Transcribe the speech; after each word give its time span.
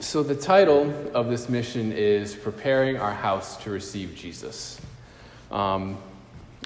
So, 0.00 0.22
the 0.22 0.34
title 0.34 0.90
of 1.12 1.28
this 1.28 1.50
mission 1.50 1.92
is 1.92 2.34
Preparing 2.34 2.96
Our 2.96 3.12
House 3.12 3.58
to 3.64 3.70
Receive 3.70 4.14
Jesus. 4.14 4.80
Um, 5.50 5.98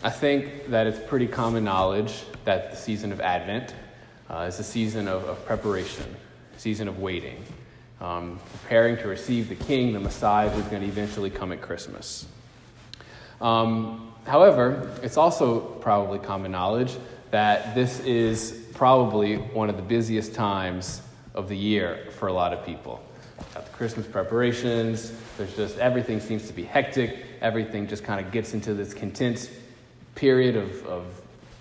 I 0.04 0.10
think 0.10 0.68
that 0.68 0.86
it's 0.86 1.00
pretty 1.08 1.26
common 1.26 1.64
knowledge 1.64 2.22
that 2.44 2.70
the 2.70 2.76
season 2.76 3.10
of 3.10 3.20
Advent 3.20 3.74
uh, 4.30 4.46
is 4.48 4.60
a 4.60 4.62
season 4.62 5.08
of, 5.08 5.24
of 5.24 5.44
preparation, 5.46 6.14
season 6.58 6.86
of 6.86 7.00
waiting, 7.00 7.42
um, 8.00 8.38
preparing 8.52 8.96
to 8.98 9.08
receive 9.08 9.48
the 9.48 9.56
King, 9.56 9.94
the 9.94 10.00
Messiah, 10.00 10.48
who's 10.48 10.66
going 10.66 10.82
to 10.82 10.88
eventually 10.88 11.28
come 11.28 11.50
at 11.50 11.60
Christmas. 11.60 12.28
Um, 13.40 14.14
however, 14.28 14.96
it's 15.02 15.16
also 15.16 15.58
probably 15.58 16.20
common 16.20 16.52
knowledge 16.52 16.96
that 17.32 17.74
this 17.74 17.98
is 17.98 18.64
probably 18.74 19.38
one 19.38 19.68
of 19.68 19.76
the 19.76 19.82
busiest 19.82 20.34
times 20.34 21.02
of 21.34 21.48
the 21.48 21.56
year 21.56 22.06
for 22.20 22.28
a 22.28 22.32
lot 22.32 22.52
of 22.52 22.64
people. 22.64 23.02
Got 23.52 23.66
the 23.66 23.72
Christmas 23.72 24.06
preparations, 24.06 25.12
there's 25.36 25.54
just 25.54 25.78
everything 25.78 26.20
seems 26.20 26.46
to 26.46 26.52
be 26.52 26.64
hectic, 26.64 27.24
everything 27.40 27.86
just 27.86 28.04
kind 28.04 28.24
of 28.24 28.32
gets 28.32 28.54
into 28.54 28.74
this 28.74 28.94
content 28.94 29.50
period 30.14 30.56
of, 30.56 30.86
of 30.86 31.04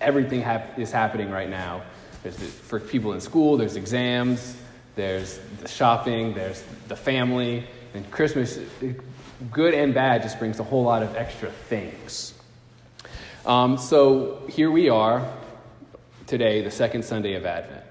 everything 0.00 0.40
hap- 0.40 0.78
is 0.78 0.90
happening 0.90 1.30
right 1.30 1.50
now. 1.50 1.82
There's 2.22 2.36
the, 2.36 2.46
for 2.46 2.80
people 2.80 3.12
in 3.12 3.20
school, 3.20 3.56
there's 3.56 3.76
exams, 3.76 4.56
there's 4.96 5.38
the 5.60 5.68
shopping, 5.68 6.34
there's 6.34 6.62
the 6.88 6.96
family, 6.96 7.66
and 7.94 8.10
Christmas, 8.10 8.58
good 9.50 9.74
and 9.74 9.92
bad, 9.92 10.22
just 10.22 10.38
brings 10.38 10.58
a 10.60 10.64
whole 10.64 10.84
lot 10.84 11.02
of 11.02 11.16
extra 11.16 11.50
things. 11.50 12.34
Um, 13.44 13.76
so 13.76 14.46
here 14.48 14.70
we 14.70 14.88
are 14.88 15.30
today, 16.26 16.62
the 16.62 16.70
second 16.70 17.04
Sunday 17.04 17.34
of 17.34 17.44
Advent. 17.44 17.84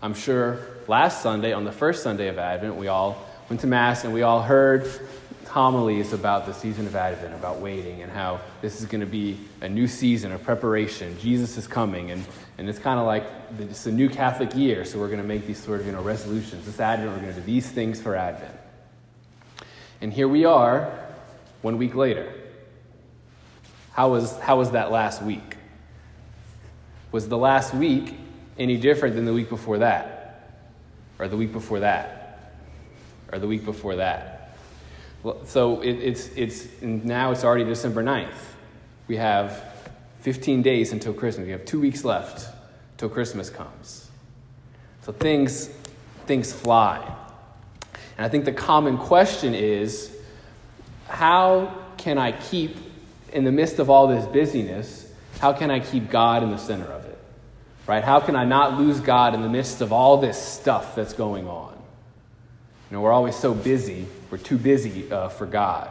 I'm 0.00 0.14
sure 0.14 0.60
last 0.88 1.22
Sunday, 1.22 1.52
on 1.52 1.64
the 1.64 1.72
first 1.72 2.02
Sunday 2.02 2.28
of 2.28 2.38
Advent, 2.38 2.76
we 2.76 2.88
all 2.88 3.16
went 3.52 3.60
to 3.60 3.66
Mass 3.66 4.04
and 4.04 4.14
we 4.14 4.22
all 4.22 4.40
heard 4.40 4.90
homilies 5.46 6.14
about 6.14 6.46
the 6.46 6.54
season 6.54 6.86
of 6.86 6.96
Advent, 6.96 7.34
about 7.34 7.60
waiting, 7.60 8.00
and 8.00 8.10
how 8.10 8.40
this 8.62 8.80
is 8.80 8.86
going 8.86 9.02
to 9.02 9.06
be 9.06 9.36
a 9.60 9.68
new 9.68 9.86
season 9.86 10.32
of 10.32 10.42
preparation. 10.42 11.14
Jesus 11.18 11.58
is 11.58 11.66
coming, 11.66 12.12
and, 12.12 12.24
and 12.56 12.66
it's 12.66 12.78
kind 12.78 12.98
of 12.98 13.04
like 13.04 13.26
it's 13.58 13.84
a 13.84 13.92
new 13.92 14.08
Catholic 14.08 14.56
year, 14.56 14.86
so 14.86 14.98
we're 14.98 15.08
going 15.08 15.20
to 15.20 15.28
make 15.28 15.46
these 15.46 15.62
sort 15.62 15.80
of 15.80 15.86
you 15.86 15.92
know, 15.92 16.00
resolutions. 16.00 16.64
This 16.64 16.80
Advent, 16.80 17.10
we're 17.10 17.20
going 17.20 17.34
to 17.34 17.40
do 17.40 17.44
these 17.44 17.70
things 17.70 18.00
for 18.00 18.16
Advent. 18.16 18.56
And 20.00 20.14
here 20.14 20.28
we 20.28 20.46
are, 20.46 20.98
one 21.60 21.76
week 21.76 21.94
later. 21.94 22.32
How 23.92 24.12
was, 24.12 24.34
how 24.38 24.56
was 24.56 24.70
that 24.70 24.90
last 24.90 25.22
week? 25.22 25.58
Was 27.10 27.28
the 27.28 27.36
last 27.36 27.74
week 27.74 28.14
any 28.58 28.78
different 28.78 29.14
than 29.14 29.26
the 29.26 29.34
week 29.34 29.50
before 29.50 29.76
that? 29.80 30.62
Or 31.18 31.28
the 31.28 31.36
week 31.36 31.52
before 31.52 31.80
that? 31.80 32.21
Or 33.32 33.38
the 33.38 33.46
week 33.46 33.64
before 33.64 33.96
that? 33.96 34.56
So 35.46 35.80
it, 35.80 35.92
it's, 35.92 36.28
it's, 36.36 36.82
now 36.82 37.32
it's 37.32 37.44
already 37.44 37.64
December 37.64 38.02
9th. 38.02 38.34
We 39.08 39.16
have 39.16 39.72
15 40.20 40.62
days 40.62 40.92
until 40.92 41.12
Christmas. 41.12 41.46
We 41.46 41.52
have 41.52 41.64
two 41.64 41.80
weeks 41.80 42.04
left 42.04 42.48
till 42.96 43.08
Christmas 43.08 43.50
comes. 43.50 44.10
So 45.02 45.12
things, 45.12 45.68
things 46.26 46.52
fly. 46.52 46.98
And 48.16 48.26
I 48.26 48.28
think 48.28 48.44
the 48.44 48.52
common 48.52 48.98
question 48.98 49.54
is 49.54 50.16
how 51.08 51.76
can 51.96 52.18
I 52.18 52.32
keep, 52.32 52.76
in 53.32 53.44
the 53.44 53.52
midst 53.52 53.78
of 53.78 53.90
all 53.90 54.08
this 54.08 54.26
busyness, 54.26 55.12
how 55.40 55.52
can 55.52 55.70
I 55.70 55.80
keep 55.80 56.10
God 56.10 56.42
in 56.42 56.50
the 56.50 56.58
center 56.58 56.84
of 56.84 57.04
it? 57.04 57.18
Right? 57.86 58.04
How 58.04 58.20
can 58.20 58.36
I 58.36 58.44
not 58.44 58.78
lose 58.78 59.00
God 59.00 59.34
in 59.34 59.42
the 59.42 59.48
midst 59.48 59.80
of 59.80 59.92
all 59.92 60.18
this 60.18 60.40
stuff 60.40 60.94
that's 60.94 61.12
going 61.12 61.48
on? 61.48 61.71
Know, 62.92 63.00
we're 63.00 63.12
always 63.12 63.34
so 63.34 63.54
busy, 63.54 64.04
we're 64.30 64.36
too 64.36 64.58
busy 64.58 65.10
uh, 65.10 65.30
for 65.30 65.46
God. 65.46 65.88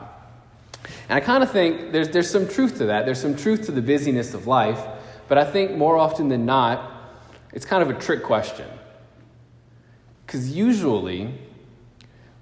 And 1.10 1.18
I 1.18 1.20
kind 1.20 1.42
of 1.42 1.50
think 1.50 1.92
there's, 1.92 2.10
there's 2.10 2.30
some 2.30 2.48
truth 2.48 2.78
to 2.78 2.86
that. 2.86 3.06
There's 3.06 3.20
some 3.20 3.36
truth 3.36 3.66
to 3.66 3.72
the 3.72 3.82
busyness 3.82 4.36
of 4.36 4.46
life, 4.46 4.80
but 5.28 5.40
I 5.40 5.44
think 5.44 5.76
more 5.76 5.98
often 5.98 6.30
than 6.30 6.46
not, 6.46 6.92
it's 7.54 7.66
kind 7.66 7.82
of 7.82 7.90
a 7.90 8.00
trick 8.00 8.22
question. 8.22 8.68
Because 10.28 10.56
usually, 10.56 11.34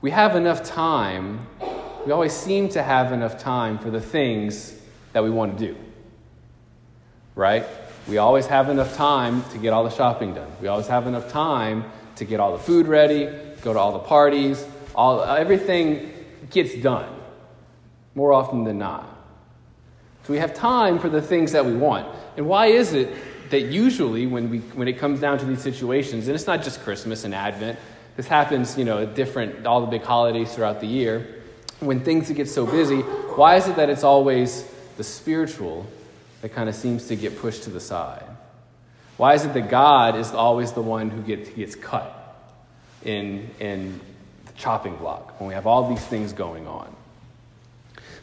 we 0.01 0.11
have 0.11 0.35
enough 0.35 0.61
time, 0.61 1.47
we 2.05 2.11
always 2.11 2.33
seem 2.33 2.67
to 2.69 2.83
have 2.83 3.13
enough 3.13 3.39
time 3.39 3.79
for 3.79 3.89
the 3.89 4.01
things 4.01 4.77
that 5.13 5.23
we 5.23 5.29
want 5.29 5.57
to 5.57 5.67
do. 5.67 5.77
Right? 7.33 7.65
We 8.09 8.17
always 8.17 8.47
have 8.47 8.67
enough 8.67 8.93
time 8.97 9.41
to 9.51 9.57
get 9.57 9.71
all 9.71 9.85
the 9.85 9.89
shopping 9.89 10.33
done. 10.33 10.51
We 10.61 10.67
always 10.67 10.87
have 10.87 11.07
enough 11.07 11.31
time 11.31 11.85
to 12.17 12.25
get 12.25 12.41
all 12.41 12.51
the 12.51 12.61
food 12.61 12.87
ready, 12.87 13.29
go 13.61 13.73
to 13.73 13.79
all 13.79 13.93
the 13.93 13.99
parties, 13.99 14.65
all, 14.95 15.23
everything 15.23 16.13
gets 16.49 16.75
done 16.75 17.09
more 18.15 18.33
often 18.33 18.63
than 18.63 18.77
not. 18.77 19.07
So 20.23 20.33
we 20.33 20.39
have 20.39 20.53
time 20.53 20.99
for 20.99 21.09
the 21.09 21.21
things 21.21 21.53
that 21.53 21.65
we 21.65 21.73
want. 21.73 22.07
And 22.37 22.47
why 22.47 22.67
is 22.67 22.93
it 22.93 23.13
that 23.49 23.61
usually 23.61 24.27
when, 24.27 24.49
we, 24.49 24.59
when 24.59 24.87
it 24.87 24.99
comes 24.99 25.19
down 25.19 25.39
to 25.39 25.45
these 25.45 25.61
situations, 25.61 26.27
and 26.27 26.35
it's 26.35 26.47
not 26.47 26.63
just 26.63 26.81
Christmas 26.81 27.23
and 27.23 27.33
Advent, 27.33 27.79
this 28.15 28.27
happens, 28.27 28.77
you 28.77 28.85
know, 28.85 29.05
different, 29.05 29.65
all 29.65 29.81
the 29.81 29.87
big 29.87 30.03
holidays 30.03 30.53
throughout 30.53 30.81
the 30.81 30.87
year, 30.87 31.41
when 31.79 32.01
things 32.01 32.29
get 32.31 32.49
so 32.49 32.65
busy, 32.65 32.99
why 32.99 33.55
is 33.55 33.67
it 33.67 33.77
that 33.77 33.89
it's 33.89 34.03
always 34.03 34.69
the 34.97 35.03
spiritual 35.03 35.87
that 36.41 36.49
kind 36.49 36.67
of 36.67 36.75
seems 36.75 37.07
to 37.07 37.15
get 37.15 37.39
pushed 37.39 37.63
to 37.63 37.69
the 37.69 37.79
side? 37.79 38.25
Why 39.17 39.33
is 39.33 39.45
it 39.45 39.53
that 39.53 39.69
God 39.69 40.15
is 40.15 40.31
always 40.31 40.73
the 40.73 40.81
one 40.81 41.09
who 41.09 41.21
gets, 41.21 41.49
gets 41.49 41.75
cut 41.75 42.18
in, 43.03 43.49
in 43.59 43.99
the 44.45 44.53
chopping 44.53 44.95
block 44.95 45.39
when 45.39 45.47
we 45.47 45.53
have 45.53 45.67
all 45.67 45.87
these 45.89 46.05
things 46.05 46.33
going 46.33 46.67
on? 46.67 46.95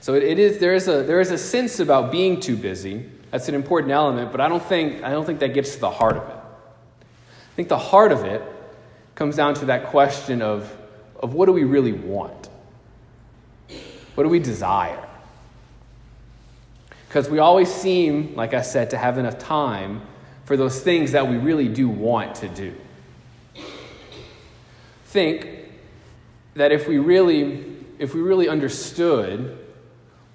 So 0.00 0.14
it, 0.14 0.22
it 0.22 0.38
is, 0.38 0.58
there, 0.58 0.74
is 0.74 0.88
a, 0.88 1.02
there 1.02 1.20
is 1.20 1.30
a 1.30 1.38
sense 1.38 1.80
about 1.80 2.12
being 2.12 2.40
too 2.40 2.56
busy. 2.56 3.06
That's 3.30 3.48
an 3.48 3.54
important 3.54 3.92
element, 3.92 4.30
but 4.30 4.40
I 4.40 4.48
don't, 4.48 4.62
think, 4.62 5.02
I 5.02 5.10
don't 5.10 5.24
think 5.24 5.40
that 5.40 5.52
gets 5.52 5.74
to 5.74 5.80
the 5.80 5.90
heart 5.90 6.16
of 6.16 6.22
it. 6.28 6.36
I 6.36 7.54
think 7.56 7.68
the 7.68 7.78
heart 7.78 8.12
of 8.12 8.24
it 8.24 8.42
comes 9.14 9.36
down 9.36 9.54
to 9.54 9.64
that 9.66 9.86
question 9.86 10.42
of, 10.42 10.72
of 11.18 11.34
what 11.34 11.46
do 11.46 11.52
we 11.52 11.64
really 11.64 11.92
want? 11.92 12.48
What 14.14 14.24
do 14.24 14.30
we 14.30 14.38
desire? 14.38 15.02
Because 17.08 17.28
we 17.28 17.38
always 17.38 17.72
seem, 17.72 18.34
like 18.36 18.54
I 18.54 18.62
said, 18.62 18.90
to 18.90 18.98
have 18.98 19.18
enough 19.18 19.38
time 19.38 20.02
for 20.44 20.56
those 20.56 20.80
things 20.80 21.12
that 21.12 21.26
we 21.26 21.36
really 21.36 21.68
do 21.68 21.88
want 21.88 22.36
to 22.36 22.48
do. 22.48 22.74
Think 25.16 25.48
that 26.56 26.72
if 26.72 26.86
we 26.86 26.98
really, 26.98 27.64
if 27.98 28.12
we 28.12 28.20
really 28.20 28.50
understood 28.50 29.56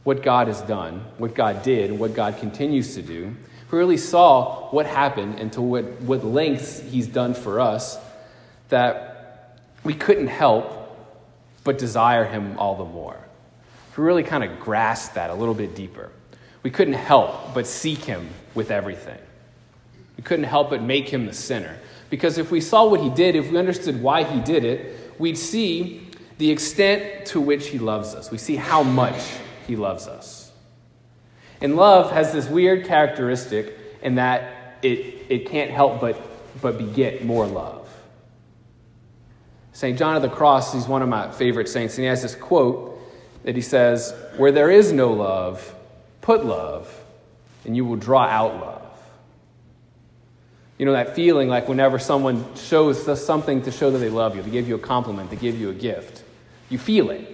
what 0.04 0.24
God 0.24 0.48
has 0.48 0.60
done, 0.64 1.06
what 1.20 1.36
God 1.36 1.62
did, 1.62 1.92
what 1.92 2.16
God 2.16 2.40
continues 2.40 2.96
to 2.96 3.04
do, 3.04 3.36
if 3.64 3.72
we 3.72 3.78
really 3.78 3.98
saw 3.98 4.72
what 4.72 4.88
happened 4.88 5.40
and 5.40 5.54
to 5.54 5.62
what, 5.62 5.84
what 6.02 6.26
lengths 6.26 6.80
He's 6.80 7.06
done 7.06 7.36
for 7.36 7.60
us, 7.60 8.00
that 8.70 9.60
we 9.84 9.94
couldn't 9.94 10.30
help 10.30 10.98
but 11.64 11.78
desire 11.78 12.26
Him 12.26 12.58
all 12.58 12.76
the 12.76 12.86
more. 12.86 13.20
If 13.92 14.00
we 14.00 14.04
really 14.04 14.24
kind 14.24 14.44
of 14.44 14.60
grasp 14.60 15.14
that 15.14 15.30
a 15.30 15.36
little 15.36 15.54
bit 15.54 15.76
deeper, 15.76 16.10
we 16.64 16.72
couldn't 16.72 16.96
help 16.96 17.54
but 17.54 17.68
seek 17.68 18.00
Him 18.00 18.28
with 18.56 18.72
everything. 18.72 19.20
We 20.18 20.24
couldn't 20.24 20.46
help 20.46 20.72
but 20.72 20.82
make 20.82 21.08
Him 21.08 21.28
the 21.28 21.34
center. 21.34 21.78
Because 22.12 22.38
if 22.38 22.52
we 22.52 22.62
saw 22.62 22.88
what 22.88 23.00
He 23.00 23.10
did, 23.10 23.36
if 23.36 23.50
we 23.50 23.58
understood 23.58 24.04
why 24.04 24.24
He 24.24 24.40
did 24.42 24.64
it, 24.64 25.16
we'd 25.18 25.38
see 25.38 26.08
the 26.38 26.52
extent 26.52 27.26
to 27.28 27.42
which 27.42 27.70
He 27.70 27.80
loves 27.80 28.14
us. 28.14 28.30
We 28.30 28.38
see 28.38 28.58
how 28.58 28.84
much 28.84 29.20
He 29.66 29.76
loves 29.76 30.08
us. 30.08 30.52
And 31.62 31.76
love 31.76 32.12
has 32.12 32.34
this 32.34 32.48
weird 32.48 32.86
characteristic 32.86 33.78
in 34.02 34.16
that 34.16 34.78
it, 34.82 35.26
it 35.30 35.50
can't 35.50 35.72
help 35.72 36.02
but, 36.02 36.22
but 36.62 36.78
beget 36.78 37.24
more 37.24 37.48
love. 37.48 37.88
St. 39.72 39.98
John 39.98 40.18
of 40.18 40.22
the 40.22 40.30
Cross, 40.30 40.74
he's 40.74 40.88
one 40.88 41.02
of 41.02 41.08
my 41.08 41.32
favorite 41.32 41.70
saints, 41.70 41.96
and 41.96 42.04
he 42.04 42.10
has 42.10 42.22
this 42.22 42.36
quote 42.36 43.00
that 43.44 43.56
he 43.56 43.62
says, 43.62 44.14
Where 44.36 44.52
there 44.52 44.70
is 44.70 44.92
no 44.92 45.14
love, 45.14 45.74
put 46.20 46.46
love, 46.46 46.94
and 47.64 47.76
you 47.76 47.86
will 47.86 47.96
draw 47.96 48.26
out 48.26 48.56
love. 48.56 48.81
You 50.82 50.86
know, 50.86 50.94
that 50.94 51.14
feeling 51.14 51.48
like 51.48 51.68
whenever 51.68 52.00
someone 52.00 52.44
shows 52.56 53.24
something 53.24 53.62
to 53.62 53.72
show 53.72 53.92
that 53.92 54.00
they 54.00 54.10
love 54.10 54.36
you, 54.36 54.42
to 54.42 54.50
give 54.50 54.68
you 54.68 54.74
a 54.74 54.80
compliment, 54.80 55.30
to 55.30 55.36
give 55.36 55.62
you 55.62 55.70
a 55.70 55.76
gift, 55.76 56.24
you 56.72 56.80
feel 56.80 57.12
it. 57.12 57.28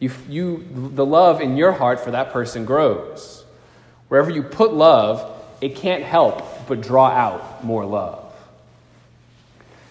You, 0.00 0.10
you, 0.28 0.68
the 0.74 1.06
love 1.06 1.40
in 1.40 1.56
your 1.56 1.72
heart 1.72 2.00
for 2.00 2.10
that 2.10 2.30
person 2.30 2.66
grows. 2.66 3.42
Wherever 4.08 4.28
you 4.28 4.42
put 4.42 4.74
love, 4.74 5.42
it 5.62 5.76
can't 5.76 6.02
help 6.04 6.68
but 6.68 6.82
draw 6.82 7.06
out 7.06 7.64
more 7.64 7.86
love. 7.86 8.34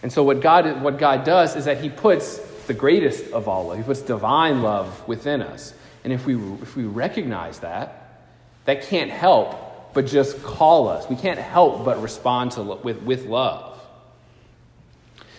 And 0.03 0.13
so, 0.13 0.21
what 0.21 0.39
God, 0.39 0.83
what 0.83 0.99
God 0.99 1.23
does 1.23 1.55
is 1.55 1.65
that 1.65 1.81
He 1.81 1.89
puts 1.89 2.37
the 2.67 2.75
greatest 2.75 3.31
of 3.31 3.47
all 3.47 3.69
love, 3.69 3.77
He 3.77 3.83
puts 3.83 4.03
divine 4.03 4.61
love 4.61 5.07
within 5.07 5.41
us. 5.41 5.73
And 6.03 6.13
if 6.13 6.27
we, 6.27 6.35
if 6.35 6.75
we 6.75 6.83
recognize 6.83 7.61
that, 7.61 8.27
that 8.65 8.83
can't 8.83 9.09
help 9.09 9.68
but 9.93 10.05
just 10.05 10.41
call 10.43 10.87
us. 10.87 11.09
We 11.09 11.15
can't 11.15 11.39
help 11.39 11.85
but 11.85 12.01
respond 12.01 12.51
to, 12.53 12.63
with, 12.63 13.01
with 13.01 13.25
love. 13.25 13.79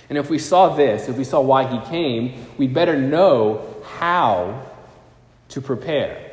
And 0.09 0.19
if 0.19 0.29
we 0.29 0.39
saw 0.39 0.75
this, 0.75 1.09
if 1.09 1.17
we 1.17 1.25
saw 1.25 1.41
why 1.41 1.67
he 1.67 1.79
came, 1.89 2.47
we'd 2.59 2.75
better 2.75 2.99
know 2.99 3.77
how 3.85 4.67
to 5.51 5.61
prepare. 5.61 6.33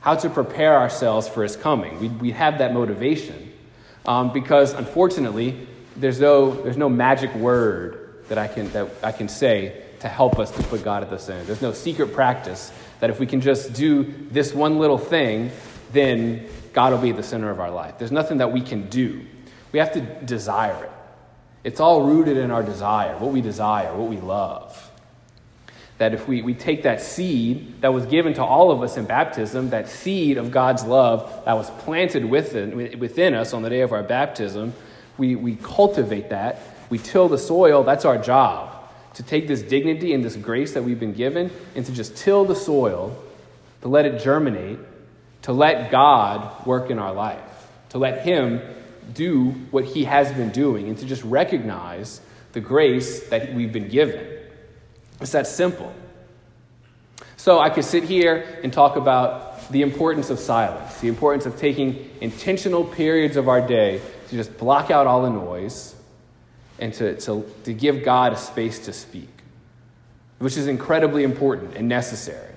How 0.00 0.16
to 0.16 0.28
prepare 0.28 0.76
ourselves 0.76 1.28
for 1.28 1.44
his 1.44 1.56
coming. 1.56 2.00
We'd, 2.00 2.20
we'd 2.20 2.34
have 2.34 2.58
that 2.58 2.74
motivation. 2.74 3.52
Um, 4.04 4.32
because 4.32 4.72
unfortunately, 4.72 5.66
there's 5.96 6.20
no, 6.20 6.50
there's 6.62 6.76
no 6.76 6.88
magic 6.88 7.32
word 7.34 8.24
that 8.28 8.38
I, 8.38 8.48
can, 8.48 8.70
that 8.72 8.88
I 9.02 9.12
can 9.12 9.28
say 9.28 9.82
to 10.00 10.08
help 10.08 10.38
us 10.38 10.50
to 10.52 10.62
put 10.64 10.84
God 10.84 11.02
at 11.02 11.10
the 11.10 11.18
center. 11.18 11.44
There's 11.44 11.62
no 11.62 11.72
secret 11.72 12.12
practice 12.12 12.72
that 13.00 13.10
if 13.10 13.20
we 13.20 13.26
can 13.26 13.40
just 13.40 13.72
do 13.72 14.12
this 14.30 14.52
one 14.52 14.78
little 14.78 14.98
thing, 14.98 15.50
then 15.92 16.46
God 16.76 16.92
will 16.92 16.98
be 16.98 17.10
the 17.10 17.22
center 17.22 17.48
of 17.48 17.58
our 17.58 17.70
life. 17.70 17.94
There's 17.96 18.12
nothing 18.12 18.36
that 18.38 18.52
we 18.52 18.60
can 18.60 18.90
do. 18.90 19.24
We 19.72 19.78
have 19.78 19.94
to 19.94 20.02
desire 20.02 20.84
it. 20.84 20.90
It's 21.64 21.80
all 21.80 22.02
rooted 22.02 22.36
in 22.36 22.50
our 22.50 22.62
desire, 22.62 23.16
what 23.16 23.32
we 23.32 23.40
desire, 23.40 23.96
what 23.96 24.10
we 24.10 24.18
love. 24.18 24.90
That 25.96 26.12
if 26.12 26.28
we, 26.28 26.42
we 26.42 26.52
take 26.52 26.82
that 26.82 27.00
seed 27.00 27.80
that 27.80 27.94
was 27.94 28.04
given 28.04 28.34
to 28.34 28.44
all 28.44 28.70
of 28.70 28.82
us 28.82 28.98
in 28.98 29.06
baptism, 29.06 29.70
that 29.70 29.88
seed 29.88 30.36
of 30.36 30.50
God's 30.50 30.84
love 30.84 31.46
that 31.46 31.54
was 31.54 31.70
planted 31.70 32.26
within, 32.26 32.98
within 32.98 33.32
us 33.32 33.54
on 33.54 33.62
the 33.62 33.70
day 33.70 33.80
of 33.80 33.92
our 33.92 34.02
baptism, 34.02 34.74
we, 35.16 35.34
we 35.34 35.56
cultivate 35.56 36.28
that, 36.28 36.60
we 36.90 36.98
till 36.98 37.30
the 37.30 37.38
soil, 37.38 37.84
that's 37.84 38.04
our 38.04 38.18
job. 38.18 38.70
To 39.14 39.22
take 39.22 39.48
this 39.48 39.62
dignity 39.62 40.12
and 40.12 40.22
this 40.22 40.36
grace 40.36 40.74
that 40.74 40.84
we've 40.84 41.00
been 41.00 41.14
given 41.14 41.50
and 41.74 41.86
to 41.86 41.92
just 41.92 42.18
till 42.18 42.44
the 42.44 42.54
soil, 42.54 43.16
to 43.80 43.88
let 43.88 44.04
it 44.04 44.20
germinate, 44.20 44.78
to 45.46 45.52
let 45.52 45.92
God 45.92 46.66
work 46.66 46.90
in 46.90 46.98
our 46.98 47.12
life, 47.12 47.68
to 47.90 47.98
let 47.98 48.24
Him 48.24 48.60
do 49.14 49.50
what 49.70 49.84
He 49.84 50.02
has 50.02 50.32
been 50.32 50.50
doing, 50.50 50.88
and 50.88 50.98
to 50.98 51.06
just 51.06 51.22
recognize 51.22 52.20
the 52.50 52.58
grace 52.58 53.28
that 53.28 53.54
we've 53.54 53.72
been 53.72 53.86
given. 53.86 54.26
It's 55.20 55.30
that 55.30 55.46
simple. 55.46 55.94
So 57.36 57.60
I 57.60 57.70
could 57.70 57.84
sit 57.84 58.02
here 58.02 58.58
and 58.64 58.72
talk 58.72 58.96
about 58.96 59.70
the 59.70 59.82
importance 59.82 60.30
of 60.30 60.40
silence, 60.40 60.98
the 60.98 61.06
importance 61.06 61.46
of 61.46 61.56
taking 61.56 62.10
intentional 62.20 62.82
periods 62.84 63.36
of 63.36 63.48
our 63.48 63.64
day 63.64 64.00
to 64.30 64.36
just 64.36 64.58
block 64.58 64.90
out 64.90 65.06
all 65.06 65.22
the 65.22 65.30
noise 65.30 65.94
and 66.80 66.92
to, 66.94 67.14
to, 67.20 67.48
to 67.62 67.72
give 67.72 68.02
God 68.02 68.32
a 68.32 68.36
space 68.36 68.80
to 68.86 68.92
speak, 68.92 69.30
which 70.40 70.56
is 70.56 70.66
incredibly 70.66 71.22
important 71.22 71.76
and 71.76 71.88
necessary. 71.88 72.52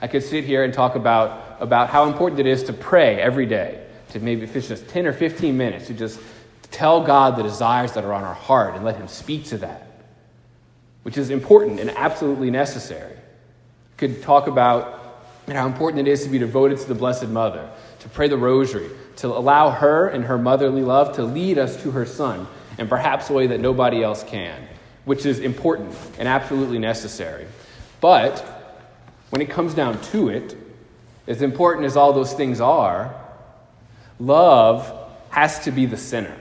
I 0.00 0.08
could 0.08 0.24
sit 0.24 0.44
here 0.44 0.64
and 0.64 0.74
talk 0.74 0.96
about, 0.96 1.51
about 1.62 1.90
how 1.90 2.06
important 2.06 2.40
it 2.40 2.46
is 2.46 2.64
to 2.64 2.72
pray 2.72 3.20
every 3.20 3.46
day, 3.46 3.86
to 4.10 4.18
maybe 4.18 4.42
if 4.42 4.54
it's 4.56 4.66
just 4.66 4.88
10 4.88 5.06
or 5.06 5.12
15 5.12 5.56
minutes, 5.56 5.86
to 5.86 5.94
just 5.94 6.20
tell 6.72 7.04
God 7.04 7.36
the 7.36 7.42
desires 7.44 7.92
that 7.92 8.04
are 8.04 8.12
on 8.12 8.24
our 8.24 8.34
heart 8.34 8.74
and 8.74 8.84
let 8.84 8.96
Him 8.96 9.06
speak 9.06 9.44
to 9.46 9.58
that, 9.58 9.86
which 11.04 11.16
is 11.16 11.30
important 11.30 11.78
and 11.78 11.90
absolutely 11.92 12.50
necessary. 12.50 13.16
Could 13.96 14.22
talk 14.22 14.48
about 14.48 14.98
how 15.46 15.66
important 15.66 16.06
it 16.06 16.10
is 16.10 16.24
to 16.24 16.30
be 16.30 16.38
devoted 16.38 16.78
to 16.78 16.88
the 16.88 16.96
Blessed 16.96 17.28
Mother, 17.28 17.70
to 18.00 18.08
pray 18.08 18.26
the 18.26 18.36
rosary, 18.36 18.90
to 19.16 19.28
allow 19.28 19.70
her 19.70 20.08
and 20.08 20.24
her 20.24 20.38
motherly 20.38 20.82
love 20.82 21.14
to 21.16 21.22
lead 21.22 21.58
us 21.58 21.80
to 21.82 21.92
her 21.92 22.04
Son, 22.04 22.48
and 22.76 22.88
perhaps 22.88 23.30
a 23.30 23.34
way 23.34 23.46
that 23.46 23.60
nobody 23.60 24.02
else 24.02 24.24
can, 24.24 24.66
which 25.04 25.26
is 25.26 25.38
important 25.38 25.94
and 26.18 26.26
absolutely 26.26 26.80
necessary. 26.80 27.46
But 28.00 28.40
when 29.30 29.40
it 29.40 29.50
comes 29.50 29.74
down 29.74 30.00
to 30.00 30.28
it, 30.28 30.56
as 31.26 31.42
important 31.42 31.86
as 31.86 31.96
all 31.96 32.12
those 32.12 32.32
things 32.32 32.60
are, 32.60 33.14
love 34.18 34.92
has 35.30 35.60
to 35.60 35.70
be 35.70 35.86
the 35.86 35.96
center. 35.96 36.36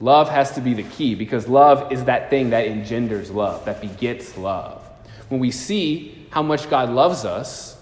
Love 0.00 0.28
has 0.28 0.52
to 0.52 0.60
be 0.60 0.74
the 0.74 0.82
key 0.82 1.14
because 1.14 1.48
love 1.48 1.92
is 1.92 2.04
that 2.04 2.30
thing 2.30 2.50
that 2.50 2.66
engenders 2.66 3.30
love, 3.30 3.64
that 3.64 3.80
begets 3.80 4.36
love. 4.36 4.82
When 5.28 5.40
we 5.40 5.50
see 5.50 6.26
how 6.30 6.42
much 6.42 6.68
God 6.68 6.90
loves 6.90 7.24
us, 7.24 7.76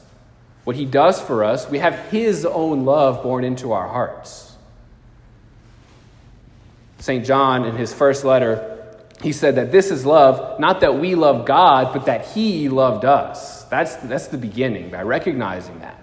what 0.64 0.76
He 0.76 0.84
does 0.84 1.20
for 1.20 1.42
us, 1.42 1.68
we 1.68 1.78
have 1.78 1.98
His 2.10 2.44
own 2.44 2.84
love 2.84 3.22
born 3.22 3.44
into 3.44 3.72
our 3.72 3.88
hearts. 3.88 4.52
St. 6.98 7.26
John, 7.26 7.64
in 7.64 7.74
his 7.76 7.92
first 7.92 8.24
letter, 8.24 8.68
he 9.22 9.32
said 9.32 9.56
that 9.56 9.72
this 9.72 9.90
is 9.90 10.06
love, 10.06 10.60
not 10.60 10.80
that 10.80 10.98
we 10.98 11.14
love 11.14 11.46
God, 11.46 11.92
but 11.92 12.06
that 12.06 12.26
He 12.26 12.68
loved 12.68 13.04
us. 13.04 13.61
That's, 13.72 13.96
that's 13.96 14.26
the 14.26 14.36
beginning, 14.36 14.90
by 14.90 15.00
recognizing 15.00 15.78
that. 15.78 15.98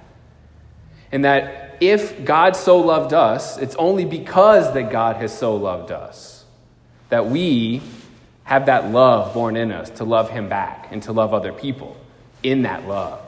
And 1.12 1.24
that 1.24 1.77
if 1.80 2.25
God 2.25 2.56
so 2.56 2.80
loved 2.80 3.13
us, 3.13 3.60
it's 3.60 3.75
only 3.75 4.06
because 4.06 4.74
that 4.74 4.92
God 4.92 5.18
has 5.18 5.38
so 5.38 5.56
loved 5.56 5.92
us 5.92 6.45
that 7.10 7.27
we 7.27 7.83
have 8.44 8.66
that 8.66 8.92
love 8.92 9.36
born 9.36 9.56
in 9.56 9.71
us 9.71 9.92
to 9.92 10.04
love 10.04 10.31
Him 10.31 10.50
back 10.50 10.88
and 10.89 11.04
to 11.04 11.12
love 11.12 11.31
other 11.31 11.54
people 11.54 11.95
in 12.42 12.63
that 12.63 12.88
love. 12.88 13.21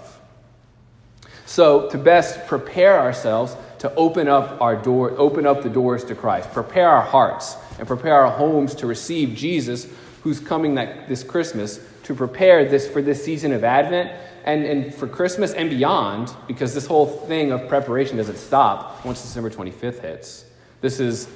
So, 1.46 1.88
to 1.92 2.00
best 2.00 2.48
prepare 2.48 3.00
ourselves 3.00 3.56
to 3.78 3.94
open 3.94 4.28
up 4.28 4.60
our 4.60 4.76
door, 4.76 5.12
open 5.20 5.46
up 5.46 5.62
the 5.62 5.70
doors 5.70 6.04
to 6.06 6.16
Christ, 6.16 6.52
prepare 6.52 6.90
our 6.90 7.04
hearts 7.04 7.58
and 7.78 7.88
prepare 7.88 8.16
our 8.16 8.32
homes 8.32 8.74
to 8.76 8.88
receive 8.88 9.36
Jesus, 9.36 9.88
who's 10.24 10.40
coming 10.40 10.74
that, 10.76 11.08
this 11.08 11.24
Christmas, 11.24 11.80
to 12.06 12.16
prepare 12.16 12.68
this 12.68 12.90
for 12.90 13.04
this 13.04 13.24
season 13.24 13.54
of 13.54 13.64
Advent 13.64 14.12
and, 14.44 14.66
and 14.66 14.94
for 14.94 15.08
Christmas 15.08 15.54
and 15.54 15.70
beyond, 15.70 16.34
because 16.48 16.74
this 16.74 16.86
whole 16.86 17.06
thing 17.06 17.52
of 17.52 17.68
preparation 17.68 18.18
doesn't 18.18 18.38
stop 18.38 19.06
once 19.06 19.22
December 19.22 19.50
25th 19.50 20.02
hits. 20.02 20.46
This 20.82 21.00
is 21.00 21.28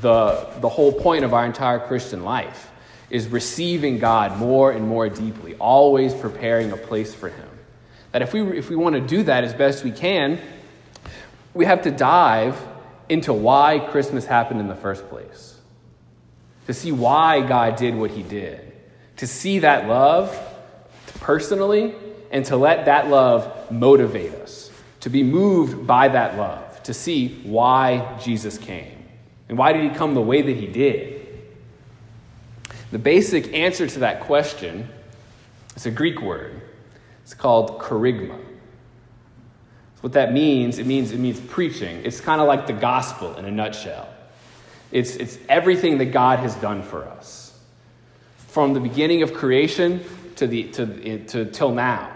the, 0.00 0.48
the 0.60 0.68
whole 0.68 0.92
point 0.92 1.24
of 1.24 1.34
our 1.34 1.46
entire 1.46 1.78
Christian 1.78 2.24
life 2.24 2.70
is 3.10 3.28
receiving 3.28 3.98
God 3.98 4.36
more 4.36 4.70
and 4.70 4.86
more 4.86 5.08
deeply, 5.08 5.54
always 5.56 6.12
preparing 6.14 6.72
a 6.72 6.76
place 6.76 7.14
for 7.14 7.28
Him. 7.28 7.48
That 8.12 8.22
if 8.22 8.32
we, 8.32 8.58
if 8.58 8.70
we 8.70 8.76
want 8.76 8.94
to 8.96 9.00
do 9.00 9.22
that 9.24 9.44
as 9.44 9.54
best 9.54 9.84
we 9.84 9.92
can, 9.92 10.38
we 11.54 11.64
have 11.64 11.82
to 11.82 11.90
dive 11.90 12.60
into 13.08 13.32
why 13.32 13.78
Christmas 13.78 14.26
happened 14.26 14.60
in 14.60 14.68
the 14.68 14.76
first 14.76 15.08
place, 15.08 15.58
to 16.66 16.74
see 16.74 16.92
why 16.92 17.40
God 17.40 17.76
did 17.76 17.94
what 17.94 18.10
he 18.10 18.22
did, 18.22 18.72
to 19.16 19.26
see 19.26 19.60
that 19.60 19.88
love 19.88 20.36
personally, 21.20 21.94
and 22.30 22.44
to 22.46 22.56
let 22.56 22.84
that 22.86 23.08
love 23.08 23.70
motivate 23.70 24.32
us, 24.34 24.70
to 25.00 25.10
be 25.10 25.22
moved 25.22 25.86
by 25.86 26.08
that 26.08 26.36
love, 26.36 26.82
to 26.84 26.94
see 26.94 27.40
why 27.44 28.18
Jesus 28.22 28.58
came. 28.58 29.04
And 29.48 29.56
why 29.56 29.72
did 29.72 29.82
he 29.82 29.90
come 29.90 30.14
the 30.14 30.20
way 30.20 30.42
that 30.42 30.56
he 30.56 30.66
did? 30.66 31.26
The 32.90 32.98
basic 32.98 33.52
answer 33.54 33.86
to 33.86 33.98
that 34.00 34.20
question 34.20 34.88
is 35.76 35.86
a 35.86 35.90
Greek 35.90 36.20
word. 36.20 36.60
It's 37.22 37.34
called 37.34 37.78
kerygma. 37.78 38.38
What 40.00 40.12
that 40.12 40.32
means, 40.32 40.78
it 40.78 40.86
means 40.86 41.10
it 41.12 41.18
means 41.18 41.40
preaching. 41.40 42.02
It's 42.04 42.20
kind 42.20 42.40
of 42.40 42.46
like 42.46 42.66
the 42.66 42.72
gospel 42.72 43.34
in 43.36 43.44
a 43.44 43.50
nutshell. 43.50 44.08
It's, 44.92 45.16
it's 45.16 45.38
everything 45.48 45.98
that 45.98 46.06
God 46.06 46.38
has 46.38 46.54
done 46.56 46.82
for 46.82 47.04
us. 47.04 47.58
From 48.36 48.72
the 48.74 48.80
beginning 48.80 49.22
of 49.22 49.34
creation 49.34 50.02
to, 50.36 50.46
the, 50.46 50.64
to, 50.70 51.26
to 51.26 51.44
till 51.46 51.72
now, 51.72 52.14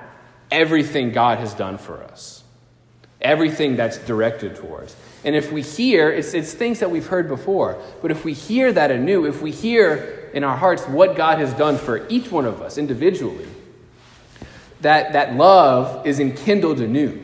everything 0.52 1.10
God 1.10 1.38
has 1.38 1.54
done 1.54 1.78
for 1.78 2.02
us. 2.04 2.44
Everything 3.20 3.74
that's 3.74 3.98
directed 3.98 4.54
towards. 4.54 4.94
And 5.24 5.34
if 5.34 5.50
we 5.50 5.62
hear, 5.62 6.10
it's, 6.10 6.34
it's 6.34 6.52
things 6.52 6.80
that 6.80 6.90
we've 6.90 7.06
heard 7.06 7.28
before, 7.28 7.80
but 8.00 8.10
if 8.10 8.24
we 8.24 8.32
hear 8.32 8.72
that 8.72 8.90
anew, 8.90 9.26
if 9.26 9.42
we 9.42 9.50
hear 9.50 10.30
in 10.34 10.44
our 10.44 10.56
hearts 10.56 10.84
what 10.84 11.16
God 11.16 11.38
has 11.38 11.52
done 11.54 11.78
for 11.78 12.06
each 12.08 12.30
one 12.30 12.44
of 12.44 12.60
us 12.60 12.78
individually, 12.78 13.46
that, 14.80 15.12
that 15.12 15.34
love 15.34 16.06
is 16.06 16.18
enkindled 16.20 16.80
anew. 16.80 17.20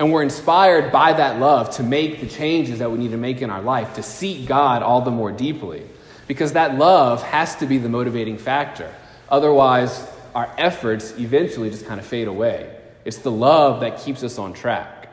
And 0.00 0.12
we're 0.12 0.24
inspired 0.24 0.90
by 0.90 1.12
that 1.12 1.38
love 1.38 1.70
to 1.76 1.84
make 1.84 2.20
the 2.20 2.26
changes 2.26 2.80
that 2.80 2.90
we 2.90 2.98
need 2.98 3.12
to 3.12 3.16
make 3.16 3.42
in 3.42 3.50
our 3.50 3.62
life, 3.62 3.94
to 3.94 4.02
seek 4.02 4.46
God 4.46 4.82
all 4.82 5.02
the 5.02 5.12
more 5.12 5.30
deeply. 5.30 5.84
Because 6.26 6.54
that 6.54 6.76
love 6.76 7.22
has 7.22 7.54
to 7.56 7.66
be 7.66 7.78
the 7.78 7.88
motivating 7.88 8.38
factor. 8.38 8.92
Otherwise, 9.28 10.04
our 10.34 10.52
efforts 10.58 11.12
eventually 11.18 11.70
just 11.70 11.86
kind 11.86 12.00
of 12.00 12.06
fade 12.06 12.28
away. 12.28 12.74
It's 13.04 13.18
the 13.18 13.30
love 13.30 13.80
that 13.80 14.00
keeps 14.00 14.22
us 14.22 14.38
on 14.38 14.52
track. 14.52 15.08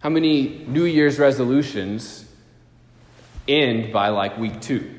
How 0.00 0.08
many 0.08 0.64
New 0.66 0.84
Year's 0.84 1.18
resolutions 1.18 2.24
end 3.46 3.92
by 3.92 4.08
like 4.08 4.36
week 4.36 4.60
two? 4.60 4.98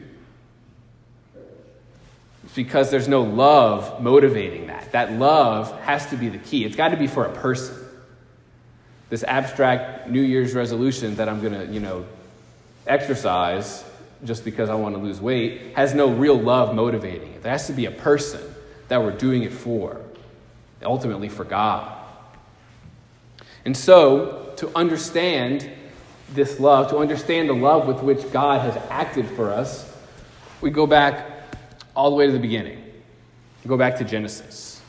It's 2.45 2.53
because 2.55 2.89
there's 2.89 3.07
no 3.07 3.21
love 3.21 4.01
motivating 4.01 4.67
that. 4.67 4.91
That 4.93 5.13
love 5.13 5.77
has 5.81 6.05
to 6.07 6.15
be 6.15 6.29
the 6.29 6.37
key. 6.37 6.65
It's 6.65 6.75
got 6.75 6.89
to 6.89 6.97
be 6.97 7.07
for 7.07 7.25
a 7.25 7.33
person 7.33 7.83
this 9.13 9.23
abstract 9.25 10.09
New 10.09 10.23
Year's 10.23 10.55
resolution 10.55 11.17
that 11.17 11.29
I'm 11.29 11.39
going 11.39 11.53
to, 11.53 11.71
you 11.71 11.79
know, 11.79 12.03
exercise 12.87 13.83
just 14.25 14.43
because 14.43 14.71
I 14.71 14.73
want 14.73 14.95
to 14.95 15.01
lose 15.01 15.21
weight 15.21 15.75
has 15.75 15.93
no 15.93 16.09
real 16.09 16.35
love 16.35 16.73
motivating 16.73 17.31
it. 17.33 17.43
There 17.43 17.51
has 17.51 17.67
to 17.67 17.73
be 17.73 17.85
a 17.85 17.91
person 17.91 18.41
that 18.87 19.01
we're 19.01 19.17
doing 19.17 19.43
it 19.43 19.53
for, 19.53 20.01
ultimately 20.81 21.29
for 21.29 21.43
God. 21.43 21.97
And 23.65 23.75
so, 23.75 24.53
to 24.57 24.69
understand 24.75 25.69
this 26.33 26.59
love, 26.59 26.89
to 26.89 26.97
understand 26.97 27.49
the 27.49 27.53
love 27.53 27.87
with 27.87 28.01
which 28.01 28.31
God 28.31 28.61
has 28.61 28.75
acted 28.89 29.27
for 29.27 29.51
us, 29.51 29.91
we 30.61 30.69
go 30.69 30.85
back 30.85 31.29
all 31.95 32.09
the 32.09 32.15
way 32.15 32.25
to 32.25 32.31
the 32.31 32.39
beginning. 32.39 32.83
We 33.63 33.69
go 33.69 33.77
back 33.77 33.97
to 33.97 34.03
Genesis. 34.03 34.81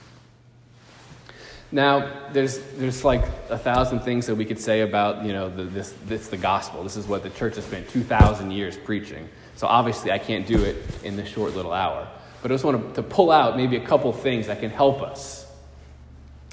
Now, 1.70 2.30
there's, 2.32 2.58
there's 2.76 3.04
like 3.04 3.24
a 3.50 3.58
thousand 3.58 4.00
things 4.00 4.26
that 4.26 4.36
we 4.36 4.44
could 4.44 4.60
say 4.60 4.82
about, 4.82 5.24
you 5.24 5.32
know, 5.32 5.48
the, 5.48 5.64
this, 5.64 5.92
this, 6.06 6.28
the 6.28 6.36
gospel. 6.36 6.82
This 6.84 6.96
is 6.96 7.06
what 7.06 7.24
the 7.24 7.30
church 7.30 7.56
has 7.56 7.64
spent 7.64 7.88
2,000 7.88 8.52
years 8.52 8.76
preaching. 8.76 9.28
So 9.56 9.66
obviously, 9.66 10.12
I 10.12 10.18
can't 10.18 10.46
do 10.46 10.62
it 10.62 10.76
in 11.02 11.16
this 11.16 11.28
short 11.28 11.54
little 11.56 11.72
hour. 11.72 12.08
But 12.44 12.52
I 12.52 12.54
just 12.56 12.64
want 12.64 12.94
to, 12.96 13.02
pull 13.02 13.30
out 13.30 13.56
maybe 13.56 13.76
a 13.76 13.80
couple 13.86 14.12
things 14.12 14.48
that 14.48 14.60
can 14.60 14.68
help 14.68 15.00
us. 15.00 15.50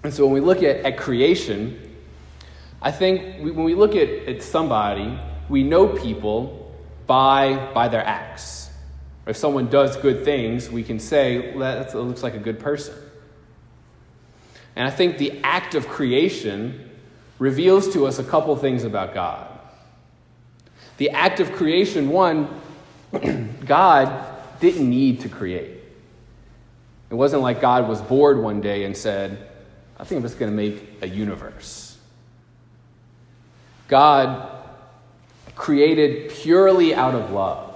And 0.05 0.13
so 0.13 0.23
when 0.23 0.33
we 0.33 0.39
look 0.39 0.63
at, 0.63 0.85
at 0.85 0.95
creation, 0.95 1.97
I 2.81 2.91
think 2.91 3.43
we, 3.43 3.51
when 3.51 3.65
we 3.65 3.75
look 3.75 3.93
at, 3.93 4.07
at 4.07 4.41
somebody, 4.41 5.19
we 5.49 5.63
know 5.63 5.89
people 5.89 6.73
by, 7.07 7.73
by 7.73 7.89
their 7.89 8.05
acts. 8.05 8.69
If 9.27 9.35
someone 9.35 9.67
does 9.67 9.97
good 9.97 10.23
things, 10.23 10.69
we 10.69 10.81
can 10.81 10.97
say, 10.97 11.57
that 11.57 11.93
looks 11.93 12.23
like 12.23 12.35
a 12.35 12.39
good 12.39 12.61
person. 12.61 12.95
And 14.77 14.87
I 14.87 14.91
think 14.91 15.17
the 15.17 15.41
act 15.43 15.75
of 15.75 15.89
creation 15.89 16.89
reveals 17.37 17.91
to 17.95 18.05
us 18.05 18.17
a 18.17 18.23
couple 18.23 18.55
things 18.55 18.85
about 18.85 19.13
God. 19.13 19.59
The 20.95 21.09
act 21.09 21.41
of 21.41 21.51
creation, 21.51 22.07
one, 22.07 22.47
God 23.65 24.25
didn't 24.61 24.89
need 24.89 25.19
to 25.19 25.27
create. 25.27 25.79
It 27.11 27.15
wasn't 27.15 27.41
like 27.41 27.59
God 27.59 27.89
was 27.89 28.01
bored 28.01 28.41
one 28.41 28.61
day 28.61 28.85
and 28.85 28.95
said, 28.95 29.49
I 29.99 30.05
think 30.05 30.19
I'm 30.19 30.23
just 30.23 30.39
going 30.39 30.49
to 30.49 30.55
make 30.55 30.81
a 31.01 31.07
universe. 31.07 31.97
God 33.89 34.49
created 35.53 36.31
purely 36.31 36.95
out 36.95 37.13
of 37.13 37.31
love. 37.31 37.75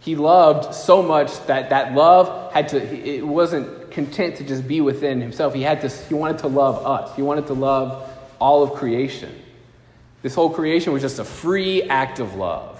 He 0.00 0.16
loved 0.16 0.74
so 0.74 1.04
much 1.04 1.46
that 1.46 1.70
that 1.70 1.94
love 1.94 2.52
had 2.52 2.68
to, 2.70 2.78
it 2.78 3.24
wasn't 3.24 3.92
content 3.92 4.36
to 4.36 4.44
just 4.44 4.66
be 4.66 4.80
within 4.80 5.20
himself. 5.20 5.54
He 5.54 5.62
had 5.62 5.80
to, 5.82 5.88
he 5.88 6.14
wanted 6.14 6.38
to 6.38 6.48
love 6.48 6.84
us. 6.84 7.14
He 7.14 7.22
wanted 7.22 7.46
to 7.46 7.54
love 7.54 8.10
all 8.40 8.64
of 8.64 8.72
creation. 8.74 9.32
This 10.22 10.34
whole 10.34 10.50
creation 10.50 10.92
was 10.92 11.02
just 11.02 11.20
a 11.20 11.24
free 11.24 11.84
act 11.84 12.18
of 12.18 12.34
love. 12.34 12.72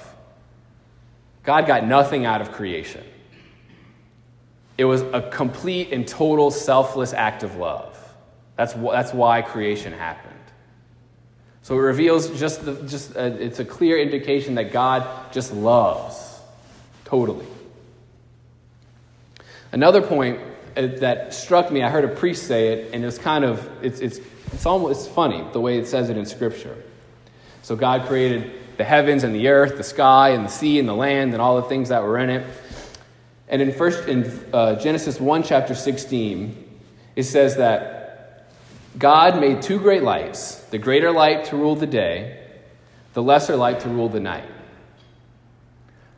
God 1.45 1.69
got 1.69 1.87
nothing 1.87 2.26
out 2.26 2.41
of 2.41 2.50
creation. 2.50 3.05
It 4.78 4.85
was 4.85 5.02
a 5.02 5.28
complete 5.30 5.92
and 5.92 6.06
total 6.06 6.50
selfless 6.50 7.12
act 7.12 7.42
of 7.42 7.56
love. 7.56 7.92
That's, 8.56 8.73
wh- 8.73 8.92
that's 8.92 9.12
why 9.12 9.42
creation 9.42 9.92
happened. 9.92 10.35
So 11.62 11.75
it 11.75 11.80
reveals 11.80 12.38
just, 12.38 12.64
the, 12.64 12.75
just 12.83 13.16
a, 13.16 13.25
uh, 13.25 13.37
it's 13.38 13.59
a 13.59 13.64
clear 13.64 13.99
indication 13.99 14.54
that 14.54 14.73
God 14.73 15.33
just 15.33 15.52
loves 15.52 16.40
totally. 17.04 17.47
Another 19.73 20.00
point 20.00 20.40
uh, 20.76 20.87
that 20.99 21.35
struck 21.35 21.73
me, 21.73 21.83
I 21.83 21.90
heard 21.90 22.04
a 22.04 22.09
priest 22.09 22.47
say 22.47 22.68
it, 22.68 22.95
and 22.95 23.04
it's 23.04 23.18
kind 23.18 23.45
of, 23.45 23.68
it's, 23.83 24.00
it's, 24.00 24.21
it's 24.52 24.64
almost 24.64 25.00
it's 25.00 25.09
funny 25.09 25.45
the 25.52 25.61
way 25.61 25.78
it 25.78 25.87
says 25.88 26.09
it 26.09 26.16
in 26.16 26.25
Scripture. 26.25 26.76
So 27.62 27.75
God 27.75 28.06
created 28.06 28.52
the 28.76 28.85
heavens 28.85 29.25
and 29.25 29.35
the 29.35 29.49
earth, 29.49 29.76
the 29.76 29.83
sky 29.83 30.30
and 30.30 30.45
the 30.45 30.50
sea 30.50 30.78
and 30.78 30.88
the 30.88 30.95
land 30.95 31.33
and 31.33 31.42
all 31.42 31.56
the 31.56 31.68
things 31.68 31.88
that 31.88 32.02
were 32.02 32.18
in 32.18 32.30
it. 32.30 32.47
And 33.49 33.62
in 33.62 33.73
first 33.73 34.09
in 34.09 34.45
uh, 34.53 34.75
Genesis 34.76 35.21
1 35.21 35.43
chapter 35.43 35.75
16, 35.75 36.65
it 37.15 37.23
says 37.23 37.57
that 37.57 38.49
God 38.99 39.41
made 39.41 39.62
two 39.62 39.79
great 39.79 40.03
lights, 40.03 40.57
the 40.71 40.79
greater 40.79 41.12
light 41.12 41.45
to 41.47 41.57
rule 41.57 41.76
the 41.76 41.87
day, 41.87 42.43
the 43.15 43.23
lesser 43.23 43.57
light 43.57 43.81
to 43.81 43.88
rule 43.88 44.09
the 44.09 44.21
night. 44.21 44.49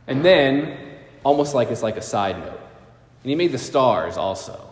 And 0.07 0.25
then, 0.25 0.77
almost 1.23 1.53
like 1.53 1.69
it's 1.69 1.83
like 1.83 1.97
a 1.97 2.01
side 2.01 2.39
note, 2.39 2.59
and 3.23 3.29
he 3.29 3.35
made 3.35 3.51
the 3.51 3.59
stars 3.59 4.17
also. 4.17 4.69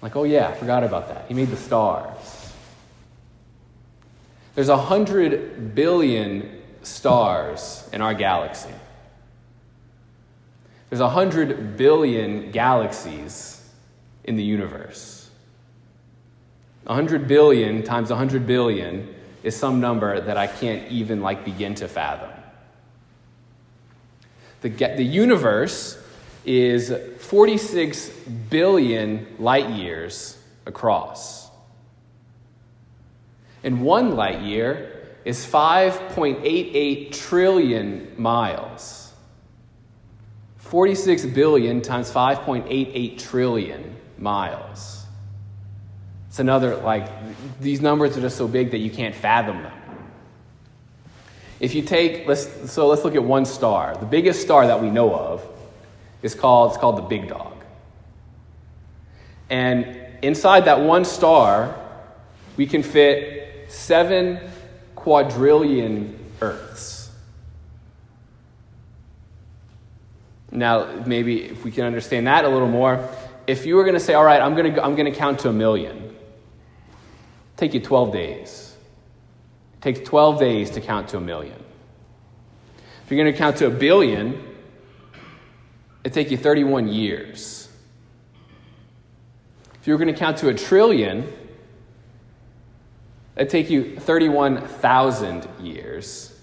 Like, 0.00 0.14
oh 0.14 0.24
yeah, 0.24 0.48
I 0.48 0.54
forgot 0.54 0.84
about 0.84 1.08
that. 1.08 1.26
He 1.26 1.34
made 1.34 1.48
the 1.48 1.56
stars. 1.56 2.52
There's 4.54 4.68
a 4.68 4.76
hundred 4.76 5.74
billion 5.74 6.62
stars 6.82 7.88
in 7.92 8.00
our 8.00 8.14
galaxy. 8.14 8.70
There's 10.90 11.00
a 11.00 11.10
hundred 11.10 11.76
billion 11.76 12.50
galaxies 12.50 13.68
in 14.24 14.36
the 14.36 14.42
universe. 14.42 15.30
A 16.86 16.94
hundred 16.94 17.28
billion 17.28 17.82
times 17.82 18.10
a 18.10 18.16
hundred 18.16 18.46
billion 18.46 19.14
is 19.42 19.54
some 19.54 19.80
number 19.80 20.20
that 20.20 20.36
I 20.36 20.46
can't 20.46 20.90
even 20.90 21.20
like 21.20 21.44
begin 21.44 21.74
to 21.76 21.88
fathom. 21.88 22.30
The, 24.62 24.70
the 24.70 25.04
universe 25.04 26.02
is 26.44 26.92
46 27.18 28.08
billion 28.50 29.26
light 29.38 29.68
years 29.70 30.38
across. 30.66 31.48
And 33.62 33.82
one 33.82 34.16
light 34.16 34.40
year 34.40 35.08
is 35.24 35.44
5.88 35.44 37.12
trillion 37.12 38.12
miles. 38.16 39.07
46 40.68 41.24
billion 41.26 41.80
times 41.80 42.10
5.88 42.12 43.18
trillion 43.18 43.96
miles. 44.18 45.06
It's 46.28 46.38
another, 46.38 46.76
like, 46.76 47.08
these 47.58 47.80
numbers 47.80 48.18
are 48.18 48.20
just 48.20 48.36
so 48.36 48.46
big 48.46 48.72
that 48.72 48.78
you 48.78 48.90
can't 48.90 49.14
fathom 49.14 49.62
them. 49.62 49.72
If 51.58 51.74
you 51.74 51.82
take, 51.82 52.28
let's, 52.28 52.70
so 52.70 52.86
let's 52.86 53.02
look 53.02 53.14
at 53.14 53.24
one 53.24 53.46
star. 53.46 53.96
The 53.96 54.06
biggest 54.06 54.42
star 54.42 54.66
that 54.66 54.82
we 54.82 54.90
know 54.90 55.14
of 55.14 55.44
is 56.22 56.34
called, 56.34 56.72
it's 56.72 56.78
called 56.78 56.98
the 56.98 57.02
Big 57.02 57.28
Dog. 57.28 57.54
And 59.48 59.98
inside 60.20 60.66
that 60.66 60.80
one 60.80 61.06
star, 61.06 61.74
we 62.58 62.66
can 62.66 62.82
fit 62.82 63.70
seven 63.70 64.38
quadrillion 64.94 66.18
Earths. 66.42 66.97
Now, 70.50 71.02
maybe 71.06 71.44
if 71.44 71.64
we 71.64 71.70
can 71.70 71.84
understand 71.84 72.26
that 72.26 72.44
a 72.44 72.48
little 72.48 72.68
more, 72.68 73.08
if 73.46 73.66
you 73.66 73.76
were 73.76 73.84
going 73.84 73.94
to 73.94 74.00
say, 74.00 74.14
all 74.14 74.24
right, 74.24 74.40
I'm 74.40 74.54
going 74.54 74.74
to, 74.74 74.82
I'm 74.82 74.94
going 74.94 75.10
to 75.12 75.18
count 75.18 75.40
to 75.40 75.48
a 75.48 75.52
million, 75.52 76.16
take 77.56 77.74
you 77.74 77.80
12 77.80 78.12
days. 78.12 78.74
It 79.74 79.82
takes 79.82 80.00
12 80.08 80.38
days 80.40 80.70
to 80.70 80.80
count 80.80 81.08
to 81.10 81.18
a 81.18 81.20
million. 81.20 81.62
If 83.04 83.10
you're 83.10 83.22
going 83.22 83.32
to 83.32 83.38
count 83.38 83.58
to 83.58 83.66
a 83.66 83.70
billion, 83.70 84.42
it 86.04 86.12
take 86.12 86.30
you 86.30 86.36
31 86.36 86.88
years. 86.88 87.68
If 89.80 89.86
you 89.86 89.92
were 89.92 89.98
going 89.98 90.12
to 90.12 90.18
count 90.18 90.38
to 90.38 90.48
a 90.48 90.54
trillion, 90.54 91.32
It'd 93.38 93.50
take 93.50 93.70
you 93.70 93.96
31,000 93.96 95.46
years. 95.60 96.36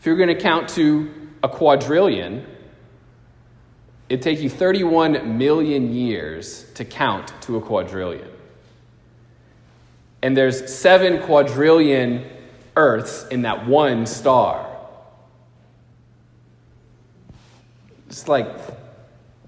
If 0.00 0.06
you're 0.06 0.16
going 0.16 0.34
to 0.34 0.40
count 0.40 0.68
to 0.70 1.08
a 1.44 1.48
quadrillion, 1.48 2.44
it'd 4.10 4.22
take 4.22 4.40
you 4.40 4.50
31 4.50 5.38
million 5.38 5.94
years 5.94 6.70
to 6.74 6.84
count 6.84 7.32
to 7.42 7.56
a 7.56 7.60
quadrillion. 7.62 8.28
And 10.20 10.36
there's 10.36 10.74
seven 10.74 11.22
quadrillion 11.22 12.26
Earths 12.76 13.26
in 13.28 13.42
that 13.42 13.66
one 13.66 14.04
star. 14.04 14.66
Just 18.10 18.28
like, 18.28 18.46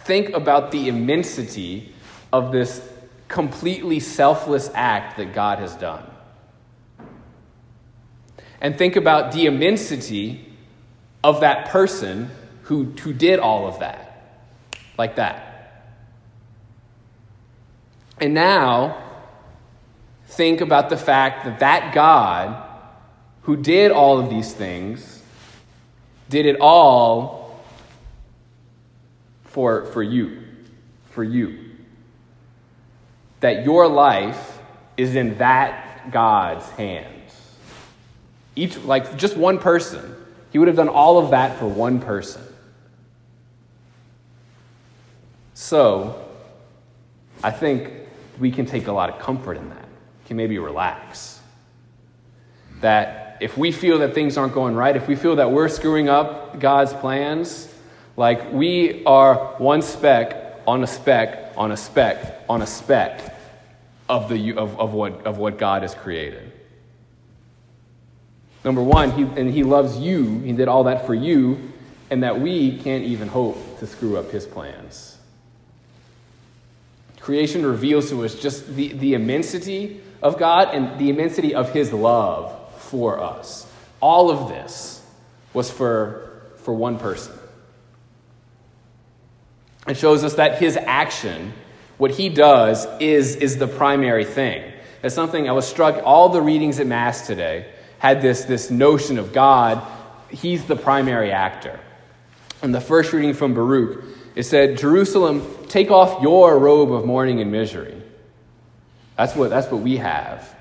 think 0.00 0.31
about 0.31 0.71
the 0.71 0.88
immensity 0.88 1.92
of 2.33 2.52
this 2.52 2.88
completely 3.28 4.00
selfless 4.00 4.71
act 4.75 5.19
that 5.19 5.35
God 5.35 5.59
has 5.59 5.75
done 5.76 6.07
and 8.62 8.78
think 8.78 8.95
about 8.95 9.33
the 9.33 9.47
immensity 9.47 10.40
of 11.25 11.40
that 11.40 11.69
person 11.69 12.31
who, 12.62 12.85
who 12.85 13.12
did 13.12 13.40
all 13.40 13.66
of 13.66 13.81
that, 13.81 14.01
like 14.99 15.16
that. 15.16 15.49
And 18.20 18.34
now, 18.34 19.02
think 20.26 20.61
about 20.61 20.90
the 20.90 20.96
fact 20.96 21.44
that 21.44 21.58
that 21.61 21.94
God 21.94 22.68
who 23.42 23.56
did 23.56 23.90
all 23.90 24.18
of 24.18 24.30
these 24.30 24.52
things 24.52 25.22
did 26.28 26.46
it 26.46 26.56
all 26.61 27.61
for, 29.44 29.87
for 29.87 30.02
you, 30.02 30.42
for 31.11 31.22
you. 31.22 31.58
That 33.40 33.64
your 33.64 33.88
life 33.88 34.58
is 34.96 35.14
in 35.14 35.38
that 35.38 36.11
God's 36.11 36.68
hands. 36.70 37.08
Each, 38.54 38.76
like 38.78 39.16
just 39.16 39.37
one 39.37 39.58
person. 39.58 40.16
He 40.52 40.58
would 40.58 40.68
have 40.68 40.76
done 40.76 40.88
all 40.88 41.18
of 41.18 41.30
that 41.30 41.58
for 41.58 41.66
one 41.66 42.00
person. 42.00 42.42
So, 45.62 46.21
I 47.40 47.52
think 47.52 47.92
we 48.40 48.50
can 48.50 48.66
take 48.66 48.88
a 48.88 48.92
lot 48.92 49.11
of 49.11 49.21
comfort 49.21 49.57
in 49.57 49.69
that. 49.69 49.87
Can 50.26 50.37
maybe 50.37 50.59
relax. 50.59 51.40
That 52.81 53.38
if 53.40 53.57
we 53.57 53.71
feel 53.71 54.00
that 54.00 54.12
things 54.12 54.37
aren't 54.37 54.54
going 54.54 54.75
right, 54.75 54.97
if 54.97 55.07
we 55.07 55.14
feel 55.14 55.37
that 55.37 55.52
we're 55.52 55.69
screwing 55.69 56.09
up 56.09 56.59
God's 56.59 56.92
plans, 56.92 57.73
like 58.16 58.52
we 58.52 59.04
are 59.04 59.37
one 59.59 59.83
speck 59.83 60.61
on 60.66 60.83
a 60.83 60.87
speck 60.88 61.52
on 61.57 61.71
a 61.71 61.76
speck 61.76 62.42
on 62.49 62.61
a 62.61 62.66
speck 62.66 63.21
of, 64.09 64.28
the, 64.28 64.54
of, 64.54 64.81
of, 64.81 64.92
what, 64.92 65.25
of 65.26 65.38
what 65.38 65.59
God 65.59 65.83
has 65.83 65.95
created. 65.95 66.50
Number 68.64 68.83
one, 68.83 69.12
he, 69.12 69.23
and 69.23 69.49
He 69.49 69.62
loves 69.62 69.97
you, 69.97 70.40
He 70.40 70.52
did 70.54 70.66
all 70.66 70.85
that 70.85 71.07
for 71.07 71.14
you, 71.14 71.73
and 72.11 72.25
that 72.25 72.40
we 72.40 72.78
can't 72.78 73.04
even 73.04 73.28
hope 73.28 73.78
to 73.78 73.87
screw 73.87 74.16
up 74.16 74.33
His 74.33 74.45
plans. 74.45 75.19
Creation 77.23 77.64
reveals 77.64 78.11
to 78.11 78.25
us 78.25 78.35
just 78.35 78.75
the, 78.75 78.93
the 78.95 79.14
immensity 79.14 80.00
of 80.21 80.38
God 80.38 80.75
and 80.75 80.99
the 80.99 81.09
immensity 81.09 81.55
of 81.55 81.73
His 81.73 81.93
love 81.93 82.52
for 82.83 83.21
us. 83.21 83.64
All 84.00 84.29
of 84.29 84.49
this 84.49 85.07
was 85.55 85.71
for, 85.71 86.43
for 86.57 86.75
one 86.75 86.99
person. 86.99 87.33
It 89.87 89.97
shows 89.97 90.25
us 90.25 90.35
that 90.35 90.59
His 90.59 90.76
action, 90.76 91.52
what 91.97 92.11
He 92.11 92.29
does, 92.29 92.87
is, 92.99 93.37
is 93.37 93.57
the 93.57 93.69
primary 93.69 94.25
thing. 94.25 94.73
It's 95.05 95.14
something 95.14 95.49
I 95.49 95.52
was 95.52 95.67
struck, 95.67 96.02
all 96.05 96.29
the 96.29 96.43
readings 96.43 96.81
at 96.81 96.88
Mass 96.88 97.26
today 97.26 97.67
had 98.00 98.21
this, 98.21 98.47
this 98.47 98.69
notion 98.69 99.17
of 99.17 99.33
God, 99.33 99.81
He's 100.29 100.64
the 100.64 100.75
primary 100.75 101.31
actor. 101.31 101.79
And 102.62 102.75
the 102.75 102.81
first 102.81 103.12
reading 103.12 103.35
from 103.35 103.55
Baruch, 103.55 104.05
it 104.34 104.44
said, 104.44 104.78
Jerusalem, 104.78 105.46
take 105.68 105.90
off 105.90 106.22
your 106.22 106.58
robe 106.58 106.92
of 106.92 107.04
mourning 107.04 107.40
and 107.40 107.52
misery. 107.52 108.00
That's 109.16 109.36
what, 109.36 109.50
that's 109.50 109.70
what 109.70 109.82
we 109.82 109.98
have. 109.98 110.56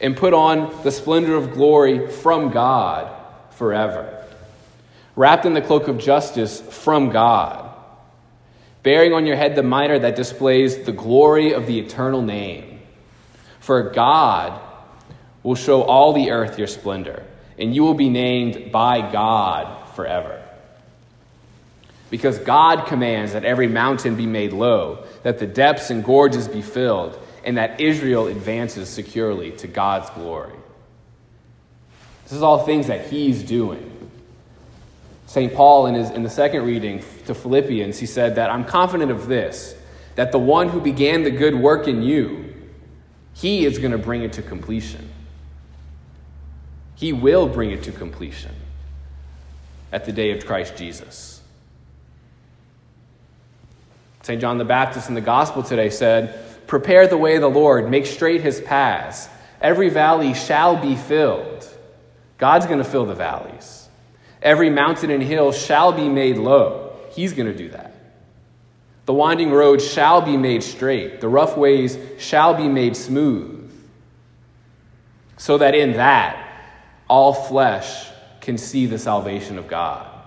And 0.00 0.16
put 0.16 0.32
on 0.32 0.82
the 0.84 0.92
splendor 0.92 1.34
of 1.34 1.52
glory 1.52 2.08
from 2.08 2.50
God 2.50 3.12
forever. 3.50 4.24
Wrapped 5.16 5.46
in 5.46 5.54
the 5.54 5.62
cloak 5.62 5.88
of 5.88 5.98
justice 5.98 6.60
from 6.60 7.10
God. 7.10 7.74
Bearing 8.84 9.12
on 9.12 9.26
your 9.26 9.34
head 9.34 9.56
the 9.56 9.64
mitre 9.64 9.98
that 9.98 10.14
displays 10.14 10.84
the 10.84 10.92
glory 10.92 11.52
of 11.52 11.66
the 11.66 11.80
eternal 11.80 12.22
name. 12.22 12.80
For 13.58 13.90
God 13.90 14.60
will 15.42 15.56
show 15.56 15.82
all 15.82 16.12
the 16.12 16.30
earth 16.30 16.56
your 16.56 16.68
splendor, 16.68 17.24
and 17.58 17.74
you 17.74 17.82
will 17.82 17.94
be 17.94 18.08
named 18.08 18.70
by 18.70 19.10
God 19.10 19.88
forever. 19.96 20.37
Because 22.10 22.38
God 22.38 22.86
commands 22.86 23.32
that 23.32 23.44
every 23.44 23.68
mountain 23.68 24.16
be 24.16 24.26
made 24.26 24.52
low, 24.52 25.04
that 25.22 25.38
the 25.38 25.46
depths 25.46 25.90
and 25.90 26.02
gorges 26.02 26.48
be 26.48 26.62
filled 26.62 27.18
and 27.44 27.56
that 27.56 27.80
Israel 27.80 28.26
advances 28.26 28.88
securely 28.88 29.52
to 29.52 29.66
God's 29.66 30.10
glory. 30.10 30.54
This 32.24 32.32
is 32.32 32.42
all 32.42 32.64
things 32.64 32.88
that 32.88 33.06
he's 33.06 33.42
doing. 33.42 34.10
St. 35.26 35.54
Paul, 35.54 35.86
in, 35.86 35.94
his, 35.94 36.10
in 36.10 36.22
the 36.22 36.30
second 36.30 36.64
reading 36.64 37.02
to 37.26 37.34
Philippians, 37.34 37.98
he 37.98 38.06
said 38.06 38.36
that 38.36 38.50
I'm 38.50 38.64
confident 38.64 39.10
of 39.10 39.28
this, 39.28 39.74
that 40.14 40.32
the 40.32 40.38
one 40.38 40.68
who 40.68 40.80
began 40.80 41.22
the 41.22 41.30
good 41.30 41.54
work 41.54 41.86
in 41.86 42.02
you, 42.02 42.54
he 43.34 43.64
is 43.64 43.78
going 43.78 43.92
to 43.92 43.98
bring 43.98 44.22
it 44.22 44.34
to 44.34 44.42
completion. 44.42 45.08
He 46.96 47.12
will 47.12 47.48
bring 47.48 47.70
it 47.70 47.82
to 47.84 47.92
completion 47.92 48.54
at 49.92 50.04
the 50.04 50.12
day 50.12 50.32
of 50.32 50.44
Christ 50.44 50.76
Jesus. 50.76 51.37
St. 54.28 54.42
John 54.42 54.58
the 54.58 54.64
Baptist 54.66 55.08
in 55.08 55.14
the 55.14 55.22
gospel 55.22 55.62
today 55.62 55.88
said, 55.88 56.38
Prepare 56.66 57.06
the 57.06 57.16
way 57.16 57.36
of 57.36 57.40
the 57.40 57.48
Lord, 57.48 57.90
make 57.90 58.04
straight 58.04 58.42
his 58.42 58.60
paths. 58.60 59.26
Every 59.58 59.88
valley 59.88 60.34
shall 60.34 60.76
be 60.76 60.96
filled. 60.96 61.66
God's 62.36 62.66
going 62.66 62.76
to 62.76 62.84
fill 62.84 63.06
the 63.06 63.14
valleys. 63.14 63.88
Every 64.42 64.68
mountain 64.68 65.10
and 65.10 65.22
hill 65.22 65.50
shall 65.50 65.92
be 65.92 66.10
made 66.10 66.36
low. 66.36 66.94
He's 67.12 67.32
going 67.32 67.50
to 67.50 67.56
do 67.56 67.70
that. 67.70 67.94
The 69.06 69.14
winding 69.14 69.50
road 69.50 69.80
shall 69.80 70.20
be 70.20 70.36
made 70.36 70.62
straight, 70.62 71.22
the 71.22 71.28
rough 71.28 71.56
ways 71.56 71.96
shall 72.18 72.52
be 72.52 72.68
made 72.68 72.98
smooth, 72.98 73.72
so 75.38 75.56
that 75.56 75.74
in 75.74 75.94
that 75.94 76.46
all 77.08 77.32
flesh 77.32 78.10
can 78.42 78.58
see 78.58 78.84
the 78.84 78.98
salvation 78.98 79.56
of 79.56 79.68
God. 79.68 80.17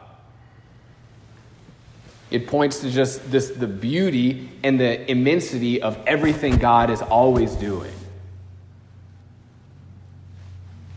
It 2.31 2.47
points 2.47 2.79
to 2.79 2.89
just 2.89 3.29
this 3.29 3.49
the 3.49 3.67
beauty 3.67 4.49
and 4.63 4.79
the 4.79 5.11
immensity 5.11 5.81
of 5.81 5.99
everything 6.07 6.57
God 6.57 6.89
is 6.89 7.01
always 7.01 7.53
doing. 7.55 7.91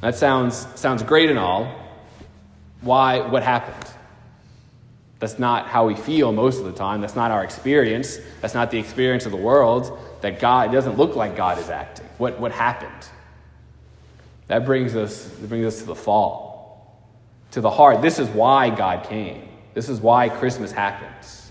That 0.00 0.14
sounds 0.14 0.66
sounds 0.76 1.02
great 1.02 1.30
and 1.30 1.38
all. 1.38 1.74
Why 2.82 3.18
what 3.18 3.42
happened? 3.42 3.90
That's 5.18 5.38
not 5.38 5.66
how 5.66 5.86
we 5.86 5.96
feel 5.96 6.30
most 6.30 6.58
of 6.58 6.66
the 6.66 6.72
time. 6.72 7.00
That's 7.00 7.16
not 7.16 7.32
our 7.32 7.42
experience. 7.42 8.18
That's 8.40 8.54
not 8.54 8.70
the 8.70 8.78
experience 8.78 9.26
of 9.26 9.32
the 9.32 9.38
world. 9.38 9.98
That 10.20 10.38
God 10.38 10.70
doesn't 10.70 10.96
look 10.96 11.16
like 11.16 11.36
God 11.36 11.58
is 11.58 11.68
acting. 11.68 12.06
What 12.18 12.38
what 12.38 12.52
happened? 12.52 13.08
That 14.46 14.64
brings 14.64 14.94
us 14.94 15.24
that 15.24 15.48
brings 15.48 15.66
us 15.66 15.80
to 15.80 15.86
the 15.86 15.96
fall. 15.96 16.96
To 17.52 17.60
the 17.60 17.70
heart. 17.70 18.02
This 18.02 18.20
is 18.20 18.28
why 18.28 18.70
God 18.70 19.08
came. 19.08 19.48
This 19.74 19.88
is 19.88 20.00
why 20.00 20.28
Christmas 20.28 20.72
happens, 20.72 21.50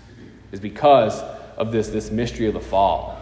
is 0.50 0.58
because 0.58 1.20
of 1.56 1.70
this, 1.70 1.88
this 1.88 2.10
mystery 2.10 2.46
of 2.46 2.54
the 2.54 2.60
fall. 2.60 3.20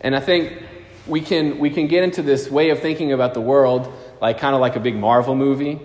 And 0.00 0.16
I 0.16 0.20
think 0.20 0.62
we 1.06 1.20
can, 1.20 1.58
we 1.58 1.70
can 1.70 1.86
get 1.86 2.02
into 2.02 2.22
this 2.22 2.50
way 2.50 2.70
of 2.70 2.80
thinking 2.80 3.12
about 3.12 3.34
the 3.34 3.40
world 3.40 3.92
like 4.20 4.38
kind 4.38 4.54
of 4.54 4.60
like 4.60 4.76
a 4.76 4.80
big 4.80 4.96
Marvel 4.96 5.34
movie, 5.34 5.80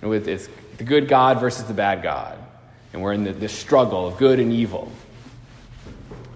with 0.00 0.28
it's 0.28 0.48
the 0.78 0.84
good 0.84 1.08
God 1.08 1.40
versus 1.40 1.64
the 1.64 1.74
bad 1.74 2.02
God. 2.02 2.38
And 2.92 3.02
we're 3.02 3.12
in 3.12 3.24
the, 3.24 3.32
this 3.32 3.52
struggle 3.52 4.06
of 4.06 4.16
good 4.16 4.40
and 4.40 4.52
evil. 4.52 4.90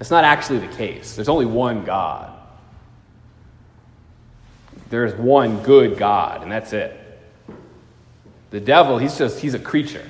It's 0.00 0.10
not 0.10 0.24
actually 0.24 0.58
the 0.60 0.74
case. 0.74 1.14
There's 1.14 1.28
only 1.28 1.46
one 1.46 1.84
God. 1.84 2.32
There's 4.90 5.14
one 5.14 5.62
good 5.62 5.96
God, 5.96 6.42
and 6.42 6.52
that's 6.52 6.72
it. 6.72 7.00
The 8.50 8.60
devil, 8.60 8.98
he's 8.98 9.16
just, 9.16 9.40
he's 9.40 9.54
a 9.54 9.58
creature. 9.58 10.06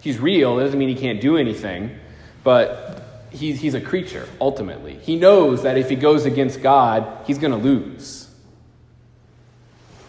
He's 0.00 0.18
real. 0.18 0.58
It 0.58 0.64
doesn't 0.64 0.78
mean 0.78 0.88
he 0.88 0.94
can't 0.94 1.20
do 1.20 1.36
anything, 1.36 1.98
but 2.42 3.26
he's, 3.30 3.60
he's 3.60 3.74
a 3.74 3.80
creature, 3.80 4.28
ultimately. 4.40 4.94
He 4.96 5.16
knows 5.16 5.62
that 5.62 5.76
if 5.76 5.88
he 5.88 5.96
goes 5.96 6.26
against 6.26 6.62
God, 6.62 7.24
he's 7.26 7.38
going 7.38 7.52
to 7.52 7.58
lose. 7.58 8.28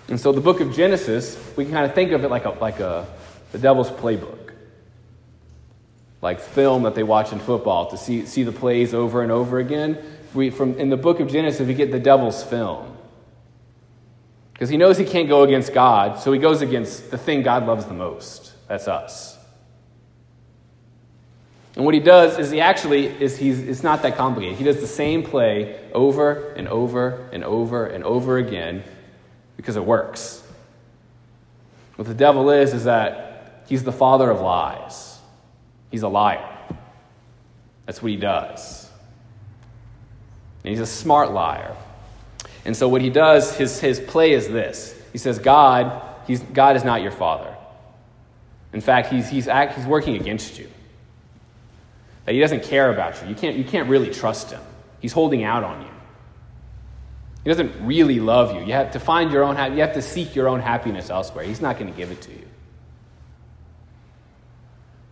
And 0.07 0.19
so 0.19 0.31
the 0.31 0.41
book 0.41 0.59
of 0.59 0.73
Genesis, 0.73 1.37
we 1.55 1.63
can 1.63 1.73
kind 1.73 1.85
of 1.85 1.93
think 1.93 2.11
of 2.11 2.23
it 2.23 2.29
like, 2.29 2.45
a, 2.45 2.49
like 2.49 2.79
a, 2.79 3.07
the 3.51 3.57
devil's 3.57 3.89
playbook. 3.89 4.37
Like 6.21 6.39
film 6.39 6.83
that 6.83 6.95
they 6.95 7.03
watch 7.03 7.31
in 7.31 7.39
football 7.39 7.89
to 7.91 7.97
see, 7.97 8.25
see 8.25 8.43
the 8.43 8.51
plays 8.51 8.93
over 8.93 9.23
and 9.23 9.31
over 9.31 9.59
again. 9.59 9.97
We, 10.33 10.49
from, 10.49 10.77
in 10.77 10.89
the 10.89 10.97
book 10.97 11.19
of 11.19 11.29
Genesis, 11.29 11.65
we 11.67 11.73
get 11.73 11.91
the 11.91 11.99
devil's 11.99 12.43
film. 12.43 12.97
Because 14.53 14.69
he 14.69 14.77
knows 14.77 14.97
he 14.97 15.05
can't 15.05 15.27
go 15.27 15.43
against 15.43 15.73
God, 15.73 16.19
so 16.19 16.31
he 16.31 16.39
goes 16.39 16.61
against 16.61 17.09
the 17.09 17.17
thing 17.17 17.41
God 17.41 17.65
loves 17.65 17.85
the 17.85 17.93
most. 17.93 18.53
That's 18.67 18.87
us. 18.87 19.40
And 21.75 21.85
what 21.85 21.93
he 21.93 21.99
does 21.99 22.37
is 22.37 22.51
he 22.51 22.59
actually 22.59 23.07
is 23.07 23.37
he's 23.37 23.59
it's 23.59 23.83
not 23.83 24.01
that 24.01 24.17
complicated. 24.17 24.57
He 24.57 24.63
does 24.63 24.81
the 24.81 24.87
same 24.87 25.23
play 25.23 25.79
over 25.93 26.51
and 26.53 26.67
over 26.67 27.29
and 27.31 27.43
over 27.43 27.85
and 27.85 28.03
over 28.03 28.37
again 28.37 28.83
because 29.55 29.77
it 29.77 29.85
works. 29.85 30.43
What 31.95 32.07
the 32.07 32.13
devil 32.13 32.49
is 32.49 32.73
is 32.73 32.85
that 32.85 33.63
he's 33.67 33.83
the 33.83 33.91
father 33.91 34.29
of 34.29 34.41
lies. 34.41 35.19
He's 35.91 36.03
a 36.03 36.09
liar. 36.09 36.47
That's 37.85 38.01
what 38.01 38.11
he 38.11 38.17
does. 38.17 38.89
And 40.63 40.71
he's 40.71 40.79
a 40.79 40.85
smart 40.85 41.31
liar. 41.31 41.75
And 42.65 42.75
so 42.75 42.87
what 42.87 43.01
he 43.01 43.09
does, 43.09 43.55
his, 43.55 43.79
his 43.79 43.99
play 43.99 44.33
is 44.33 44.47
this. 44.47 44.95
He 45.11 45.17
says, 45.17 45.39
God, 45.39 46.01
he's, 46.27 46.41
God 46.41 46.75
is 46.75 46.83
not 46.83 47.01
your 47.01 47.11
father. 47.11 47.55
In 48.71 48.81
fact, 48.81 49.11
he's, 49.11 49.29
he's, 49.29 49.47
act, 49.47 49.75
he's 49.75 49.85
working 49.85 50.15
against 50.15 50.59
you 50.59 50.69
that 52.25 52.33
he 52.33 52.39
doesn't 52.39 52.63
care 52.63 52.91
about 52.91 53.21
you. 53.21 53.29
You 53.29 53.35
can't, 53.35 53.55
you 53.55 53.63
can't 53.63 53.89
really 53.89 54.09
trust 54.09 54.51
him. 54.51 54.61
He's 54.99 55.13
holding 55.13 55.43
out 55.43 55.63
on 55.63 55.81
you. 55.81 55.87
He 57.43 57.49
doesn't 57.49 57.73
really 57.85 58.19
love 58.19 58.53
you. 58.53 58.61
You 58.61 58.73
have 58.73 58.91
to 58.91 58.99
find 58.99 59.31
your 59.31 59.43
own 59.43 59.55
you 59.73 59.81
have 59.81 59.93
to 59.93 60.01
seek 60.01 60.35
your 60.35 60.47
own 60.47 60.59
happiness 60.59 61.09
elsewhere. 61.09 61.43
He's 61.43 61.61
not 61.61 61.79
going 61.79 61.91
to 61.91 61.97
give 61.97 62.11
it 62.11 62.21
to 62.21 62.31
you. 62.31 62.47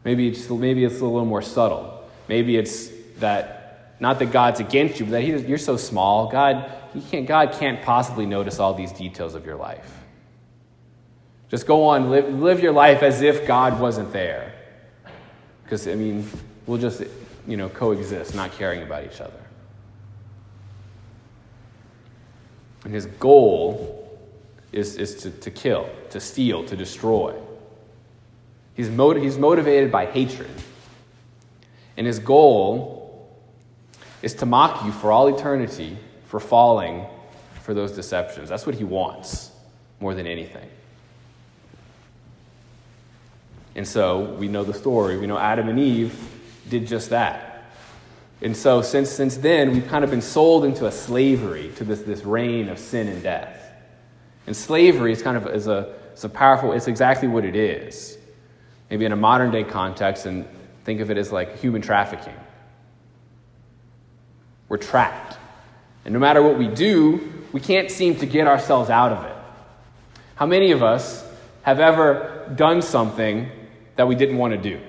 Maybe 0.04 0.28
it's, 0.28 0.50
maybe 0.50 0.86
it's 0.86 1.02
a 1.02 1.06
little 1.06 1.26
more 1.26 1.42
subtle. 1.42 2.08
Maybe 2.28 2.56
it's 2.56 2.90
that 3.18 3.96
not 4.00 4.20
that 4.20 4.32
God's 4.32 4.60
against 4.60 5.00
you, 5.00 5.06
but 5.06 5.12
that 5.12 5.22
he, 5.22 5.36
you're 5.46 5.58
so 5.58 5.76
small. 5.76 6.30
God, 6.30 6.72
he 6.94 7.02
can't, 7.02 7.28
God 7.28 7.52
can't 7.54 7.82
possibly 7.82 8.26
notice 8.26 8.60
all 8.60 8.74
these 8.74 8.92
details 8.92 9.36
of 9.36 9.46
your 9.46 9.58
life. 9.58 10.00
Just 11.50 11.66
go 11.66 11.86
on, 11.86 12.10
live, 12.10 12.32
live 12.32 12.62
your 12.62 12.72
life 12.72 13.04
as 13.04 13.22
if 13.22 13.46
God 13.46 13.80
wasn't 13.80 14.14
there. 14.14 14.54
Because, 15.64 15.88
I 15.88 15.96
mean, 15.96 16.30
we'll 16.70 16.78
just, 16.78 17.04
you 17.48 17.58
know, 17.58 17.68
coexist, 17.68 18.36
not 18.36 18.52
caring 18.52 18.84
about 18.84 19.04
each 19.04 19.20
other. 19.20 19.42
And 22.86 22.94
his 22.94 23.08
goal 23.08 24.20
is, 24.72 24.96
is 24.96 25.16
to, 25.24 25.32
to 25.32 25.50
kill, 25.50 25.90
to 26.12 26.20
steal, 26.20 26.64
to 26.66 26.76
destroy. 26.76 27.34
He's, 28.76 28.88
motiv- 28.88 29.24
he's 29.24 29.38
motivated 29.40 29.92
by 29.92 30.06
hatred. 30.06 30.52
And 31.98 32.06
his 32.06 32.20
goal 32.20 33.36
is 34.22 34.36
to 34.36 34.46
mock 34.46 34.86
you 34.86 34.92
for 34.92 35.12
all 35.12 35.28
eternity 35.28 35.98
for 36.28 36.40
falling 36.40 37.08
for 37.64 37.74
those 37.74 37.94
deceptions. 37.94 38.48
That's 38.48 38.68
what 38.68 38.76
he 38.76 38.84
wants 38.84 39.50
more 40.00 40.14
than 40.14 40.28
anything. 40.28 40.70
And 43.76 43.88
so 43.88 44.20
we 44.36 44.48
know 44.48 44.64
the 44.64 44.74
story. 44.76 45.18
We 45.18 45.26
know 45.26 45.40
Adam 45.40 45.68
and 45.68 45.80
Eve 45.80 46.29
did 46.70 46.88
just 46.88 47.10
that. 47.10 47.50
And 48.42 48.56
so 48.56 48.82
since, 48.82 49.10
since 49.10 49.38
then, 49.38 49.72
we've 49.72 49.88
kind 49.88 50.04
of 50.04 50.10
been 50.10 50.22
sold 50.22 50.64
into 50.64 50.86
a 50.86 50.92
slavery 50.92 51.72
to 51.76 51.84
this, 51.84 52.02
this 52.02 52.24
reign 52.24 52.70
of 52.70 52.80
sin 52.80 53.08
and 53.08 53.22
death. 53.22 53.56
And 54.48 54.56
slavery 54.56 55.12
is 55.12 55.22
kind 55.22 55.36
of 55.36 55.48
is 55.48 55.68
a, 55.68 55.94
is 56.14 56.24
a 56.24 56.30
powerful, 56.30 56.72
it's 56.72 56.88
exactly 56.88 57.28
what 57.28 57.44
it 57.44 57.56
is. 57.56 58.18
Maybe 58.90 59.06
in 59.06 59.12
a 59.12 59.18
modern 59.18 59.52
day 59.52 59.64
context, 59.64 60.26
and 60.26 60.48
think 60.86 61.02
of 61.02 61.12
it 61.12 61.18
as 61.18 61.32
like 61.32 61.60
human 61.60 61.82
trafficking. 61.82 62.34
We're 64.70 64.78
trapped. 64.78 65.38
And 66.06 66.14
no 66.14 66.20
matter 66.20 66.42
what 66.42 66.58
we 66.58 66.68
do, 66.68 67.44
we 67.52 67.60
can't 67.60 67.92
seem 67.92 68.16
to 68.16 68.26
get 68.26 68.48
ourselves 68.48 68.90
out 68.90 69.12
of 69.12 69.26
it. 69.26 69.36
How 70.36 70.46
many 70.46 70.72
of 70.72 70.82
us 70.82 71.28
have 71.64 71.80
ever 71.80 72.52
done 72.56 72.82
something 72.82 73.52
that 73.98 74.08
we 74.08 74.16
didn't 74.16 74.38
want 74.38 74.54
to 74.54 74.58
do? 74.58 74.80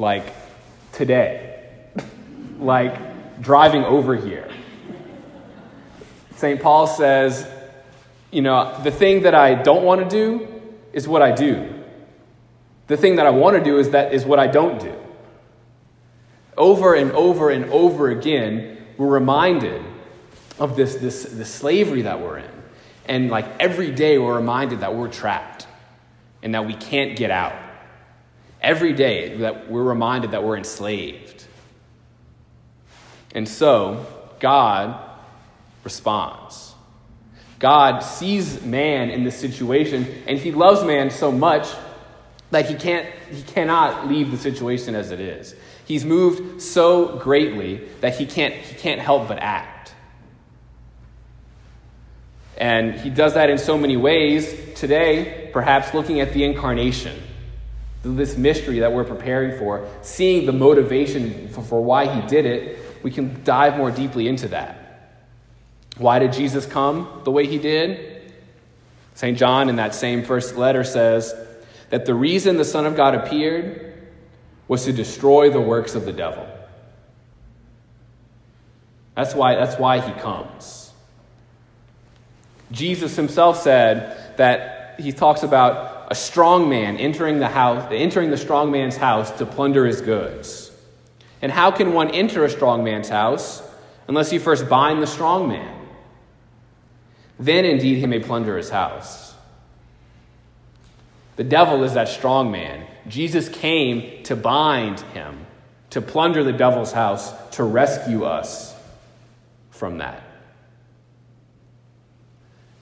Like 0.00 0.32
today, 0.92 1.62
like 2.58 3.42
driving 3.42 3.84
over 3.84 4.16
here. 4.16 4.48
St. 6.36 6.58
Paul 6.62 6.86
says, 6.86 7.46
you 8.30 8.40
know, 8.40 8.80
the 8.82 8.90
thing 8.90 9.24
that 9.24 9.34
I 9.34 9.52
don't 9.62 9.84
want 9.84 10.00
to 10.00 10.08
do 10.08 10.48
is 10.94 11.06
what 11.06 11.20
I 11.20 11.32
do. 11.32 11.84
The 12.86 12.96
thing 12.96 13.16
that 13.16 13.26
I 13.26 13.30
want 13.30 13.58
to 13.58 13.62
do 13.62 13.76
is 13.76 13.90
that 13.90 14.14
is 14.14 14.24
what 14.24 14.38
I 14.38 14.46
don't 14.46 14.80
do. 14.80 14.94
Over 16.56 16.94
and 16.94 17.12
over 17.12 17.50
and 17.50 17.66
over 17.66 18.08
again, 18.08 18.78
we're 18.96 19.06
reminded 19.06 19.84
of 20.58 20.76
this, 20.76 20.94
this, 20.94 21.24
this 21.24 21.52
slavery 21.52 22.02
that 22.02 22.22
we're 22.22 22.38
in. 22.38 22.50
And 23.04 23.30
like 23.30 23.44
every 23.60 23.90
day, 23.90 24.16
we're 24.16 24.36
reminded 24.36 24.80
that 24.80 24.94
we're 24.94 25.12
trapped 25.12 25.66
and 26.42 26.54
that 26.54 26.66
we 26.66 26.72
can't 26.72 27.18
get 27.18 27.30
out. 27.30 27.52
Every 28.60 28.92
day 28.92 29.36
that 29.38 29.70
we're 29.70 29.82
reminded 29.82 30.32
that 30.32 30.44
we're 30.44 30.56
enslaved. 30.56 31.44
And 33.34 33.48
so, 33.48 34.06
God 34.38 35.00
responds. 35.84 36.74
God 37.58 38.00
sees 38.00 38.62
man 38.62 39.10
in 39.10 39.24
this 39.24 39.38
situation, 39.38 40.06
and 40.26 40.38
he 40.38 40.50
loves 40.50 40.82
man 40.82 41.10
so 41.10 41.30
much 41.30 41.68
that 42.50 42.68
he, 42.68 42.74
can't, 42.74 43.06
he 43.30 43.42
cannot 43.42 44.08
leave 44.08 44.30
the 44.30 44.38
situation 44.38 44.94
as 44.94 45.10
it 45.10 45.20
is. 45.20 45.54
He's 45.84 46.04
moved 46.04 46.62
so 46.62 47.18
greatly 47.18 47.88
that 48.00 48.16
he 48.16 48.26
can't, 48.26 48.54
he 48.54 48.74
can't 48.76 49.00
help 49.00 49.28
but 49.28 49.38
act. 49.38 49.94
And 52.56 52.94
he 53.00 53.10
does 53.10 53.34
that 53.34 53.50
in 53.50 53.58
so 53.58 53.78
many 53.78 53.96
ways. 53.96 54.54
Today, 54.74 55.50
perhaps 55.52 55.94
looking 55.94 56.20
at 56.20 56.32
the 56.32 56.44
incarnation, 56.44 57.20
this 58.02 58.36
mystery 58.36 58.78
that 58.80 58.92
we're 58.92 59.04
preparing 59.04 59.58
for, 59.58 59.86
seeing 60.02 60.46
the 60.46 60.52
motivation 60.52 61.48
for, 61.48 61.62
for 61.62 61.84
why 61.84 62.06
he 62.06 62.26
did 62.28 62.46
it, 62.46 62.78
we 63.02 63.10
can 63.10 63.42
dive 63.44 63.76
more 63.76 63.90
deeply 63.90 64.28
into 64.28 64.48
that. 64.48 64.76
Why 65.98 66.18
did 66.18 66.32
Jesus 66.32 66.64
come 66.64 67.20
the 67.24 67.30
way 67.30 67.46
he 67.46 67.58
did? 67.58 68.32
St. 69.14 69.36
John, 69.36 69.68
in 69.68 69.76
that 69.76 69.94
same 69.94 70.24
first 70.24 70.56
letter, 70.56 70.82
says 70.82 71.34
that 71.90 72.06
the 72.06 72.14
reason 72.14 72.56
the 72.56 72.64
Son 72.64 72.86
of 72.86 72.96
God 72.96 73.14
appeared 73.14 73.92
was 74.66 74.84
to 74.84 74.92
destroy 74.92 75.50
the 75.50 75.60
works 75.60 75.94
of 75.94 76.06
the 76.06 76.12
devil. 76.12 76.46
That's 79.14 79.34
why, 79.34 79.56
that's 79.56 79.78
why 79.78 80.00
he 80.00 80.12
comes. 80.20 80.92
Jesus 82.72 83.16
himself 83.16 83.60
said 83.60 84.36
that 84.38 85.00
he 85.00 85.12
talks 85.12 85.42
about 85.42 85.99
a 86.10 86.14
strong 86.14 86.68
man 86.68 86.96
entering 86.96 87.38
the 87.38 87.48
house, 87.48 87.88
entering 87.92 88.30
the 88.30 88.36
strong 88.36 88.72
man's 88.72 88.96
house 88.96 89.30
to 89.38 89.46
plunder 89.46 89.86
his 89.86 90.00
goods. 90.00 90.72
And 91.40 91.52
how 91.52 91.70
can 91.70 91.92
one 91.94 92.10
enter 92.10 92.44
a 92.44 92.50
strong 92.50 92.82
man's 92.82 93.08
house 93.08 93.62
unless 94.08 94.32
you 94.32 94.40
first 94.40 94.68
bind 94.68 95.00
the 95.00 95.06
strong 95.06 95.48
man? 95.48 95.86
Then 97.38 97.64
indeed 97.64 97.98
he 97.98 98.06
may 98.06 98.18
plunder 98.18 98.56
his 98.56 98.68
house. 98.68 99.34
The 101.36 101.44
devil 101.44 101.84
is 101.84 101.94
that 101.94 102.08
strong 102.08 102.50
man. 102.50 102.86
Jesus 103.06 103.48
came 103.48 104.24
to 104.24 104.34
bind 104.34 105.00
him, 105.00 105.46
to 105.90 106.02
plunder 106.02 106.42
the 106.42 106.52
devil's 106.52 106.92
house, 106.92 107.32
to 107.52 107.62
rescue 107.62 108.24
us 108.24 108.74
from 109.70 109.98
that. 109.98 110.18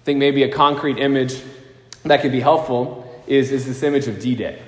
I 0.03 0.05
think 0.05 0.19
maybe 0.19 0.43
a 0.43 0.51
concrete 0.51 0.99
image 0.99 1.41
that 2.05 2.23
could 2.23 2.33
be 2.33 2.41
helpful 2.41 3.08
is, 3.29 3.53
is 3.53 3.67
this 3.67 3.83
image 3.83 4.09
of 4.09 4.19
D 4.19 4.35
Day. 4.35 4.63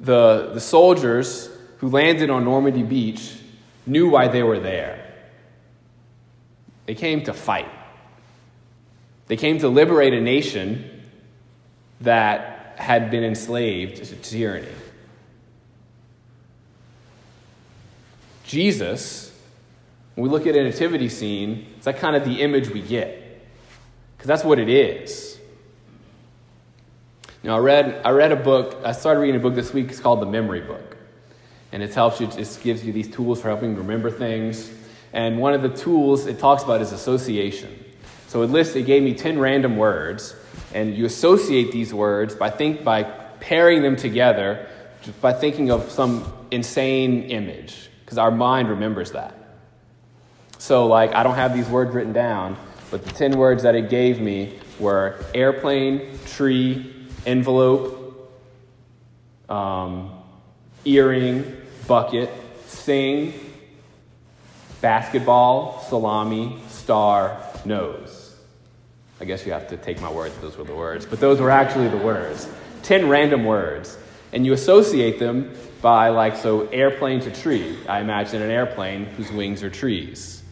The, 0.00 0.50
the 0.54 0.60
soldiers 0.60 1.50
who 1.78 1.88
landed 1.88 2.30
on 2.30 2.44
Normandy 2.44 2.82
Beach 2.82 3.34
knew 3.86 4.08
why 4.08 4.28
they 4.28 4.42
were 4.42 4.60
there. 4.60 5.04
They 6.86 6.94
came 6.94 7.24
to 7.24 7.32
fight. 7.32 7.68
They 9.26 9.36
came 9.36 9.58
to 9.58 9.68
liberate 9.68 10.14
a 10.14 10.20
nation 10.20 11.02
that 12.00 12.74
had 12.78 13.10
been 13.10 13.24
enslaved 13.24 14.04
to 14.04 14.16
tyranny. 14.16 14.68
Jesus, 18.44 19.36
when 20.14 20.22
we 20.24 20.30
look 20.30 20.46
at 20.46 20.56
a 20.56 20.62
nativity 20.62 21.08
scene, 21.08 21.66
it's 21.76 21.84
that 21.84 21.98
kind 21.98 22.16
of 22.16 22.24
the 22.24 22.40
image 22.40 22.70
we 22.70 22.80
get. 22.80 23.46
Because 24.16 24.28
that's 24.28 24.44
what 24.44 24.58
it 24.58 24.68
is. 24.68 25.27
Now, 27.48 27.56
I 27.56 27.60
read, 27.60 28.02
I 28.04 28.10
read 28.10 28.30
a 28.30 28.36
book, 28.36 28.76
I 28.84 28.92
started 28.92 29.20
reading 29.20 29.36
a 29.36 29.42
book 29.42 29.54
this 29.54 29.72
week, 29.72 29.88
it's 29.88 30.00
called 30.00 30.20
The 30.20 30.26
Memory 30.26 30.60
Book. 30.60 30.98
And 31.72 31.82
it 31.82 31.94
helps 31.94 32.20
you, 32.20 32.26
it 32.26 32.58
gives 32.62 32.84
you 32.84 32.92
these 32.92 33.10
tools 33.10 33.40
for 33.40 33.48
helping 33.48 33.74
remember 33.74 34.10
things. 34.10 34.70
And 35.14 35.38
one 35.38 35.54
of 35.54 35.62
the 35.62 35.70
tools 35.70 36.26
it 36.26 36.38
talks 36.38 36.62
about 36.62 36.82
is 36.82 36.92
association. 36.92 37.86
So 38.26 38.42
it 38.42 38.50
lists, 38.50 38.76
it 38.76 38.84
gave 38.84 39.02
me 39.02 39.14
10 39.14 39.38
random 39.38 39.78
words, 39.78 40.36
and 40.74 40.94
you 40.94 41.06
associate 41.06 41.72
these 41.72 41.94
words 41.94 42.34
by, 42.34 42.50
think, 42.50 42.84
by 42.84 43.04
pairing 43.40 43.80
them 43.80 43.96
together, 43.96 44.68
by 45.22 45.32
thinking 45.32 45.70
of 45.70 45.90
some 45.90 46.30
insane 46.50 47.30
image, 47.30 47.88
because 48.04 48.18
our 48.18 48.30
mind 48.30 48.68
remembers 48.68 49.12
that. 49.12 49.34
So, 50.58 50.86
like, 50.86 51.14
I 51.14 51.22
don't 51.22 51.36
have 51.36 51.56
these 51.56 51.70
words 51.70 51.94
written 51.94 52.12
down, 52.12 52.58
but 52.90 53.06
the 53.06 53.12
10 53.12 53.38
words 53.38 53.62
that 53.62 53.74
it 53.74 53.88
gave 53.88 54.20
me 54.20 54.58
were 54.78 55.24
airplane, 55.32 56.18
tree, 56.26 56.94
envelope, 57.26 58.32
um, 59.48 60.10
earring, 60.84 61.56
bucket, 61.86 62.30
sing, 62.66 63.32
basketball, 64.80 65.80
salami, 65.88 66.58
star, 66.68 67.40
nose. 67.64 68.36
I 69.20 69.24
guess 69.24 69.44
you 69.44 69.52
have 69.52 69.68
to 69.68 69.76
take 69.76 70.00
my 70.00 70.10
word 70.10 70.32
that 70.32 70.40
those 70.40 70.56
were 70.56 70.64
the 70.64 70.74
words, 70.74 71.04
but 71.04 71.18
those 71.18 71.40
were 71.40 71.50
actually 71.50 71.88
the 71.88 71.96
words. 71.96 72.48
10 72.84 73.08
random 73.08 73.44
words. 73.44 73.98
And 74.32 74.46
you 74.46 74.52
associate 74.52 75.18
them 75.18 75.54
by, 75.80 76.10
like, 76.10 76.36
so 76.36 76.68
airplane 76.68 77.20
to 77.20 77.30
tree. 77.30 77.78
I 77.88 78.00
imagine 78.00 78.42
an 78.42 78.50
airplane 78.50 79.06
whose 79.06 79.32
wings 79.32 79.62
are 79.62 79.70
trees. 79.70 80.42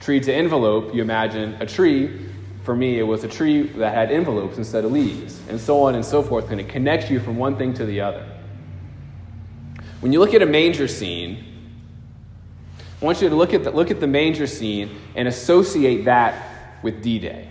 Tree 0.00 0.20
to 0.20 0.32
envelope, 0.32 0.94
you 0.94 1.02
imagine 1.02 1.56
a 1.60 1.66
tree. 1.66 2.26
For 2.66 2.74
me, 2.74 2.98
it 2.98 3.04
was 3.04 3.22
a 3.22 3.28
tree 3.28 3.62
that 3.62 3.94
had 3.94 4.10
envelopes 4.10 4.58
instead 4.58 4.84
of 4.84 4.90
leaves, 4.90 5.40
and 5.48 5.60
so 5.60 5.84
on 5.84 5.94
and 5.94 6.04
so 6.04 6.20
forth. 6.20 6.50
And 6.50 6.60
it 6.60 6.68
connects 6.68 7.08
you 7.08 7.20
from 7.20 7.36
one 7.36 7.56
thing 7.56 7.72
to 7.74 7.86
the 7.86 8.00
other. 8.00 8.26
When 10.00 10.12
you 10.12 10.18
look 10.18 10.34
at 10.34 10.42
a 10.42 10.46
manger 10.46 10.88
scene, 10.88 11.44
I 13.00 13.04
want 13.04 13.22
you 13.22 13.28
to 13.28 13.36
look 13.36 13.54
at 13.54 13.62
the, 13.62 13.70
look 13.70 13.92
at 13.92 14.00
the 14.00 14.08
manger 14.08 14.48
scene 14.48 14.98
and 15.14 15.28
associate 15.28 16.06
that 16.06 16.82
with 16.82 17.04
D 17.04 17.20
Day. 17.20 17.46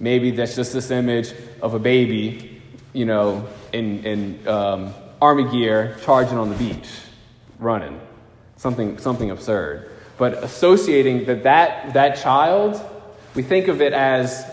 Maybe 0.00 0.30
that's 0.30 0.56
just 0.56 0.72
this 0.72 0.90
image 0.90 1.34
of 1.60 1.74
a 1.74 1.78
baby, 1.78 2.62
you 2.94 3.04
know, 3.04 3.46
in, 3.74 4.06
in 4.06 4.48
um, 4.48 4.94
army 5.20 5.44
gear 5.52 5.98
charging 6.02 6.38
on 6.38 6.48
the 6.48 6.56
beach, 6.56 6.88
running. 7.58 8.00
Something, 8.56 8.96
something 8.96 9.30
absurd. 9.30 9.90
But 10.16 10.42
associating 10.42 11.26
that, 11.26 11.42
that 11.42 11.92
that 11.92 12.16
child, 12.16 12.82
we 13.38 13.44
think 13.44 13.68
of 13.68 13.80
it 13.80 13.92
as 13.92 14.50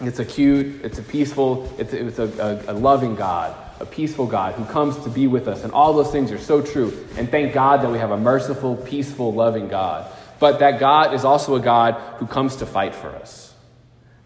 it's 0.00 0.20
a 0.20 0.24
cute, 0.24 0.84
it's 0.84 1.00
a 1.00 1.02
peaceful, 1.02 1.68
it's, 1.78 1.92
it's 1.92 2.20
a, 2.20 2.62
a, 2.68 2.72
a 2.72 2.74
loving 2.74 3.16
God, 3.16 3.56
a 3.80 3.84
peaceful 3.84 4.24
God 4.24 4.54
who 4.54 4.64
comes 4.66 4.96
to 5.02 5.10
be 5.10 5.26
with 5.26 5.48
us. 5.48 5.64
And 5.64 5.72
all 5.72 5.92
those 5.94 6.12
things 6.12 6.30
are 6.30 6.38
so 6.38 6.62
true. 6.62 6.96
And 7.16 7.28
thank 7.28 7.52
God 7.52 7.82
that 7.82 7.90
we 7.90 7.98
have 7.98 8.12
a 8.12 8.16
merciful, 8.16 8.76
peaceful, 8.76 9.32
loving 9.34 9.66
God. 9.66 10.08
but 10.38 10.60
that 10.60 10.78
God 10.78 11.12
is 11.12 11.24
also 11.24 11.56
a 11.56 11.60
God 11.60 11.94
who 12.18 12.26
comes 12.28 12.54
to 12.56 12.66
fight 12.66 12.94
for 12.94 13.08
us. 13.08 13.52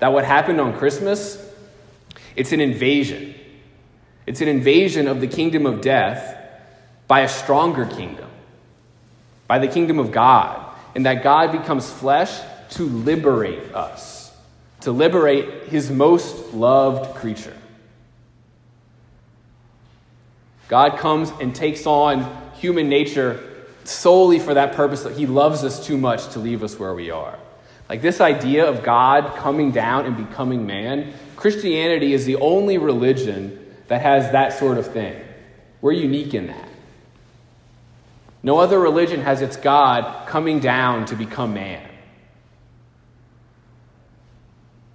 That 0.01 0.12
what 0.12 0.27
happened 0.27 0.61
on 0.61 0.77
Christmas, 0.77 1.43
it's 2.37 2.53
an 2.53 2.61
invasion. 2.61 3.35
It's 4.27 4.43
an 4.43 4.49
invasion 4.49 5.09
of 5.09 5.23
the 5.23 5.27
kingdom 5.27 5.64
of 5.64 5.81
death 5.81 6.38
by 7.09 7.21
a 7.21 7.29
stronger 7.29 7.87
kingdom, 7.87 8.29
by 9.47 9.59
the 9.59 9.69
kingdom 9.69 9.99
of 9.99 10.12
God, 10.12 10.75
and 10.95 11.07
that 11.07 11.23
God 11.23 11.53
becomes 11.53 11.90
flesh 11.90 12.38
to 12.74 12.84
liberate 12.84 13.74
us, 13.74 14.32
to 14.80 14.92
liberate 14.92 15.68
his 15.68 15.90
most 15.90 16.52
loved 16.52 17.14
creature. 17.16 17.56
God 20.68 20.98
comes 20.98 21.30
and 21.40 21.54
takes 21.54 21.87
on 21.87 22.37
human 22.54 22.88
nature 22.88 23.50
solely 23.84 24.38
for 24.38 24.54
that 24.54 24.74
purpose 24.74 25.02
that 25.02 25.16
he 25.16 25.26
loves 25.26 25.62
us 25.62 25.87
too 25.87 25.98
much 25.98 26.28
to 26.32 26.38
leave 26.38 26.62
us 26.62 26.78
where 26.78 26.94
we 26.94 27.10
are. 27.10 27.38
Like 27.88 28.00
this 28.02 28.20
idea 28.20 28.66
of 28.66 28.82
God 28.82 29.37
coming 29.37 29.70
down 29.70 30.06
and 30.06 30.16
becoming 30.16 30.66
man, 30.66 31.12
Christianity 31.37 32.12
is 32.12 32.24
the 32.24 32.37
only 32.37 32.78
religion 32.78 33.60
that 33.88 34.00
has 34.00 34.32
that 34.32 34.58
sort 34.58 34.78
of 34.78 34.92
thing. 34.92 35.22
We're 35.80 35.92
unique 35.92 36.32
in 36.32 36.46
that. 36.46 36.68
No 38.42 38.58
other 38.58 38.80
religion 38.80 39.20
has 39.20 39.42
its 39.42 39.56
God 39.56 40.26
coming 40.26 40.60
down 40.60 41.06
to 41.06 41.16
become 41.16 41.54
man. 41.54 41.87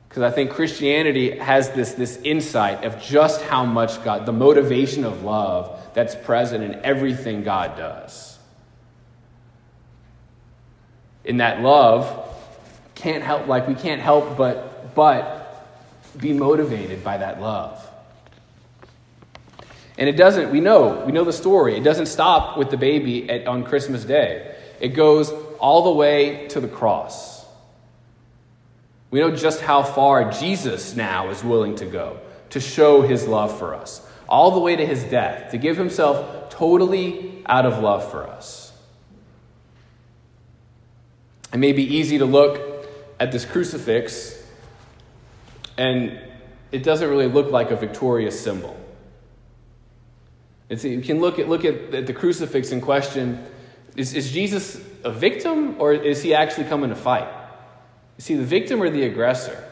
Because 0.09 0.23
I 0.23 0.31
think 0.31 0.51
Christianity 0.51 1.37
has 1.37 1.69
this, 1.69 1.93
this 1.93 2.17
insight 2.23 2.83
of 2.83 2.99
just 3.01 3.41
how 3.43 3.63
much 3.63 4.03
God, 4.03 4.25
the 4.25 4.33
motivation 4.33 5.05
of 5.05 5.23
love 5.23 5.79
that's 5.93 6.15
present 6.15 6.63
in 6.63 6.81
everything 6.83 7.43
God 7.43 7.77
does. 7.77 8.37
In 11.23 11.37
that 11.37 11.61
love, 11.61 12.25
can't 12.95 13.23
help 13.23 13.47
like 13.47 13.67
we 13.67 13.75
can't 13.75 14.01
help 14.01 14.35
but 14.35 14.95
but 14.95 15.65
be 16.17 16.33
motivated 16.33 17.03
by 17.03 17.17
that 17.17 17.39
love. 17.39 17.85
And 19.97 20.07
it 20.07 20.13
doesn't, 20.13 20.51
we 20.51 20.61
know, 20.61 21.03
we 21.05 21.11
know 21.11 21.25
the 21.25 21.33
story. 21.33 21.75
It 21.75 21.83
doesn't 21.83 22.05
stop 22.05 22.57
with 22.57 22.69
the 22.71 22.77
baby 22.77 23.29
at, 23.29 23.47
on 23.47 23.63
Christmas 23.63 24.05
Day. 24.05 24.55
It 24.79 24.89
goes 24.89 25.31
all 25.59 25.83
the 25.83 25.91
way 25.91 26.47
to 26.49 26.61
the 26.61 26.69
cross. 26.69 27.28
We 29.11 29.19
know 29.19 29.35
just 29.35 29.61
how 29.61 29.83
far 29.83 30.31
Jesus 30.31 30.95
now 30.95 31.29
is 31.29 31.43
willing 31.43 31.75
to 31.77 31.85
go 31.85 32.19
to 32.51 32.59
show 32.59 33.01
his 33.01 33.27
love 33.27 33.57
for 33.57 33.73
us, 33.75 34.05
all 34.27 34.51
the 34.51 34.59
way 34.59 34.75
to 34.75 34.85
his 34.85 35.03
death, 35.03 35.51
to 35.51 35.57
give 35.57 35.77
himself 35.77 36.49
totally 36.49 37.43
out 37.45 37.65
of 37.65 37.79
love 37.79 38.09
for 38.09 38.27
us. 38.27 38.71
It 41.53 41.57
may 41.57 41.71
be 41.71 41.83
easy 41.83 42.19
to 42.19 42.25
look 42.25 42.87
at 43.19 43.31
this 43.31 43.45
crucifix 43.45 44.35
and 45.77 46.19
it 46.71 46.83
doesn't 46.83 47.09
really 47.09 47.27
look 47.27 47.51
like 47.51 47.71
a 47.71 47.75
victorious 47.75 48.39
symbol. 48.39 48.77
It's, 50.69 50.83
you 50.83 51.01
can 51.01 51.19
look 51.19 51.39
at, 51.39 51.49
look 51.49 51.65
at, 51.65 51.95
at 51.95 52.05
the 52.05 52.13
crucifix 52.13 52.71
in 52.71 52.81
question 52.81 53.43
is, 53.95 54.13
is 54.13 54.31
Jesus 54.31 54.79
a 55.03 55.11
victim 55.11 55.75
or 55.79 55.93
is 55.93 56.21
he 56.21 56.35
actually 56.35 56.65
coming 56.65 56.89
to 56.89 56.95
fight? 56.95 57.27
Is 58.19 58.27
he 58.27 58.35
the 58.35 58.43
victim 58.43 58.83
or 58.83 58.89
the 58.89 59.03
aggressor? 59.03 59.63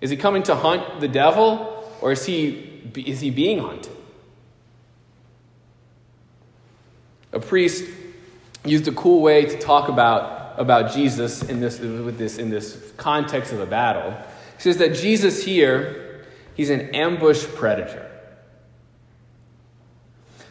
Is 0.00 0.10
he 0.10 0.16
coming 0.16 0.42
to 0.42 0.56
hunt 0.56 1.00
the 1.00 1.06
devil 1.06 1.90
or 2.00 2.10
is 2.10 2.26
he, 2.26 2.82
is 2.96 3.20
he 3.20 3.30
being 3.30 3.60
hunted? 3.60 3.92
A 7.32 7.38
priest 7.38 7.88
used 8.64 8.88
a 8.88 8.92
cool 8.92 9.22
way 9.22 9.44
to 9.44 9.58
talk 9.58 9.88
about, 9.88 10.58
about 10.58 10.92
Jesus 10.92 11.42
in 11.44 11.60
this, 11.60 11.78
with 11.78 12.18
this, 12.18 12.38
in 12.38 12.50
this 12.50 12.92
context 12.96 13.52
of 13.52 13.60
a 13.60 13.66
battle. 13.66 14.10
He 14.56 14.62
says 14.62 14.78
that 14.78 14.94
Jesus 14.94 15.44
here, 15.44 16.26
he's 16.54 16.70
an 16.70 16.94
ambush 16.96 17.44
predator. 17.44 18.10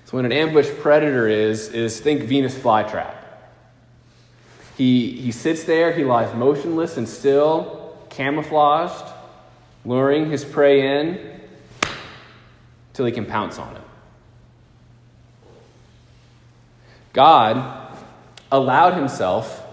So, 0.05 0.15
what 0.15 0.23
an 0.23 0.31
ambush 0.31 0.69
predator 0.79 1.27
is, 1.27 1.67
is 1.69 1.99
think 1.99 2.23
Venus 2.23 2.57
flytrap. 2.57 3.16
He, 4.77 5.09
he 5.13 5.31
sits 5.31 5.63
there, 5.63 5.91
he 5.91 6.03
lies 6.03 6.35
motionless 6.35 6.97
and 6.97 7.09
still, 7.09 7.97
camouflaged, 8.11 9.11
luring 9.83 10.29
his 10.29 10.45
prey 10.45 11.01
in 11.01 11.41
till 12.93 13.07
he 13.07 13.11
can 13.11 13.25
pounce 13.25 13.57
on 13.57 13.75
it. 13.75 13.81
God 17.11 17.97
allowed 18.51 18.93
himself 18.93 19.65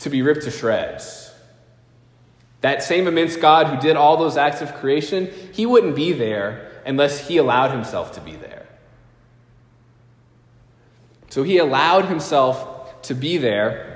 to 0.00 0.10
be 0.10 0.22
ripped 0.22 0.44
to 0.44 0.52
shreds. 0.52 1.32
That 2.60 2.84
same 2.84 3.08
immense 3.08 3.34
God 3.34 3.66
who 3.66 3.80
did 3.80 3.96
all 3.96 4.16
those 4.16 4.36
acts 4.36 4.60
of 4.60 4.72
creation, 4.76 5.32
he 5.52 5.66
wouldn't 5.66 5.96
be 5.96 6.12
there 6.12 6.70
unless 6.86 7.26
he 7.26 7.38
allowed 7.38 7.72
himself 7.72 8.12
to 8.12 8.20
be 8.20 8.36
there. 8.36 8.68
So 11.28 11.42
he 11.42 11.58
allowed 11.58 12.04
himself 12.04 13.02
to 13.02 13.14
be 13.14 13.38
there 13.38 13.87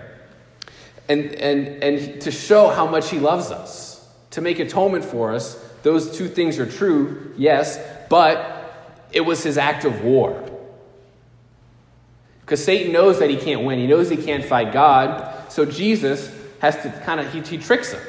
and, 1.08 1.34
and, 1.34 1.82
and 1.82 2.20
to 2.22 2.30
show 2.30 2.68
how 2.68 2.86
much 2.86 3.10
He 3.10 3.18
loves 3.18 3.50
us, 3.50 4.06
to 4.30 4.40
make 4.40 4.58
atonement 4.58 5.04
for 5.04 5.34
us. 5.34 5.54
Those 5.82 6.16
two 6.16 6.28
things 6.28 6.58
are 6.58 6.66
true, 6.66 7.32
yes, 7.36 7.78
but 8.08 8.98
it 9.12 9.22
was 9.22 9.42
His 9.42 9.58
act 9.58 9.84
of 9.84 10.02
war. 10.02 10.48
Because 12.42 12.64
Satan 12.64 12.92
knows 12.92 13.18
that 13.20 13.30
he 13.30 13.36
can't 13.36 13.62
win, 13.62 13.78
he 13.78 13.86
knows 13.86 14.10
he 14.10 14.16
can't 14.16 14.44
fight 14.44 14.72
God, 14.72 15.50
so 15.50 15.64
Jesus 15.64 16.30
has 16.58 16.76
to 16.82 16.90
kind 17.04 17.20
of, 17.20 17.32
he, 17.32 17.40
he 17.40 17.56
tricks 17.56 17.92
him. 17.92 18.00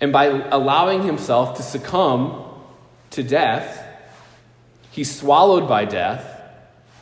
And 0.00 0.12
by 0.12 0.26
allowing 0.26 1.02
himself 1.02 1.56
to 1.56 1.62
succumb 1.62 2.44
to 3.10 3.22
death, 3.22 3.84
he's 4.90 5.18
swallowed 5.18 5.68
by 5.68 5.84
death 5.84 6.40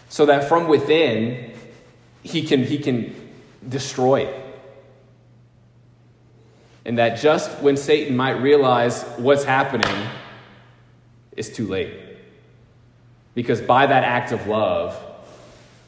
so 0.09 0.27
that 0.27 0.49
from 0.49 0.69
within 0.69 1.53
he 2.23 2.43
can, 2.43 2.65
he 2.65 2.79
can 2.79 3.24
destroy. 3.69 4.33
And 6.85 6.99
that 6.99 7.19
just 7.21 7.51
when 7.61 7.77
Satan 7.77 8.17
might 8.17 8.43
realize 8.43 9.03
what's 9.17 9.45
happening, 9.45 10.09
it's 11.37 11.49
too 11.49 11.67
late. 11.67 11.95
Because 13.35 13.61
by 13.61 13.87
that 13.87 14.05
act 14.05 14.33
of 14.33 14.47
love, 14.47 15.01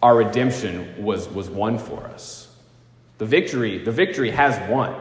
our 0.02 0.16
redemption 0.16 1.02
was, 1.02 1.28
was 1.28 1.48
won 1.48 1.78
for 1.78 2.04
us. 2.04 2.48
The 3.18 3.26
victory, 3.26 3.78
the 3.78 3.92
victory 3.92 4.30
has 4.30 4.58
won. 4.70 4.94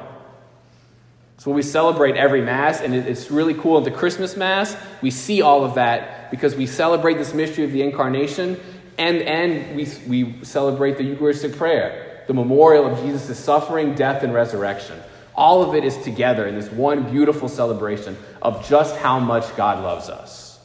So 1.38 1.52
we 1.52 1.64
celebrate 1.64 2.16
every 2.16 2.42
Mass, 2.42 2.82
and 2.82 2.96
it's 2.96 3.30
really 3.30 3.54
cool. 3.54 3.82
The 3.82 3.92
Christmas 3.92 4.38
Mass, 4.38 4.76
we 5.02 5.12
see 5.12 5.42
all 5.42 5.66
of 5.66 5.76
that 5.76 6.32
because 6.32 6.56
we 6.56 6.66
celebrate 6.66 7.18
this 7.18 7.34
mystery 7.34 7.66
of 7.66 7.72
the 7.72 7.82
Incarnation, 7.82 8.60
and, 8.98 9.18
and 9.22 9.76
we, 9.76 9.88
we 10.08 10.44
celebrate 10.44 10.98
the 10.98 11.04
Eucharistic 11.04 11.56
prayer 11.58 12.15
the 12.28 12.34
memorial 12.34 12.86
of 12.86 13.02
Jesus' 13.04 13.38
suffering, 13.38 13.96
death, 13.96 14.24
and 14.24 14.34
resurrection. 14.34 15.00
All 15.36 15.64
of 15.64 15.76
it 15.76 15.84
is 15.84 15.98
together 15.98 16.48
in 16.48 16.56
this 16.56 16.70
one 16.70 17.12
beautiful 17.12 17.50
celebration 17.50 18.18
of 18.42 18.68
just 18.68 18.96
how 18.98 19.20
much 19.20 19.56
God 19.56 19.84
loves 19.84 20.10
us. 20.10 20.60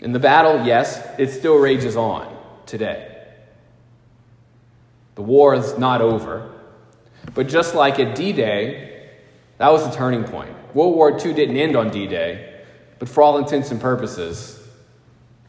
In 0.00 0.12
the 0.12 0.18
battle, 0.18 0.66
yes, 0.66 1.02
it 1.18 1.30
still 1.30 1.56
rages 1.56 1.96
on 1.96 2.30
today. 2.66 3.10
The 5.14 5.22
war 5.22 5.54
is 5.54 5.78
not 5.78 6.00
over. 6.00 6.50
But 7.34 7.48
just 7.48 7.74
like 7.74 7.98
at 7.98 8.14
D 8.14 8.32
Day, 8.32 9.08
that 9.58 9.72
was 9.72 9.88
the 9.88 9.94
turning 9.94 10.24
point. 10.24 10.54
World 10.74 10.94
War 10.94 11.10
II 11.12 11.32
didn't 11.32 11.56
end 11.56 11.76
on 11.76 11.90
D 11.90 12.06
Day, 12.06 12.62
but 12.98 13.08
for 13.08 13.22
all 13.22 13.38
intents 13.38 13.70
and 13.70 13.80
purposes, 13.80 14.60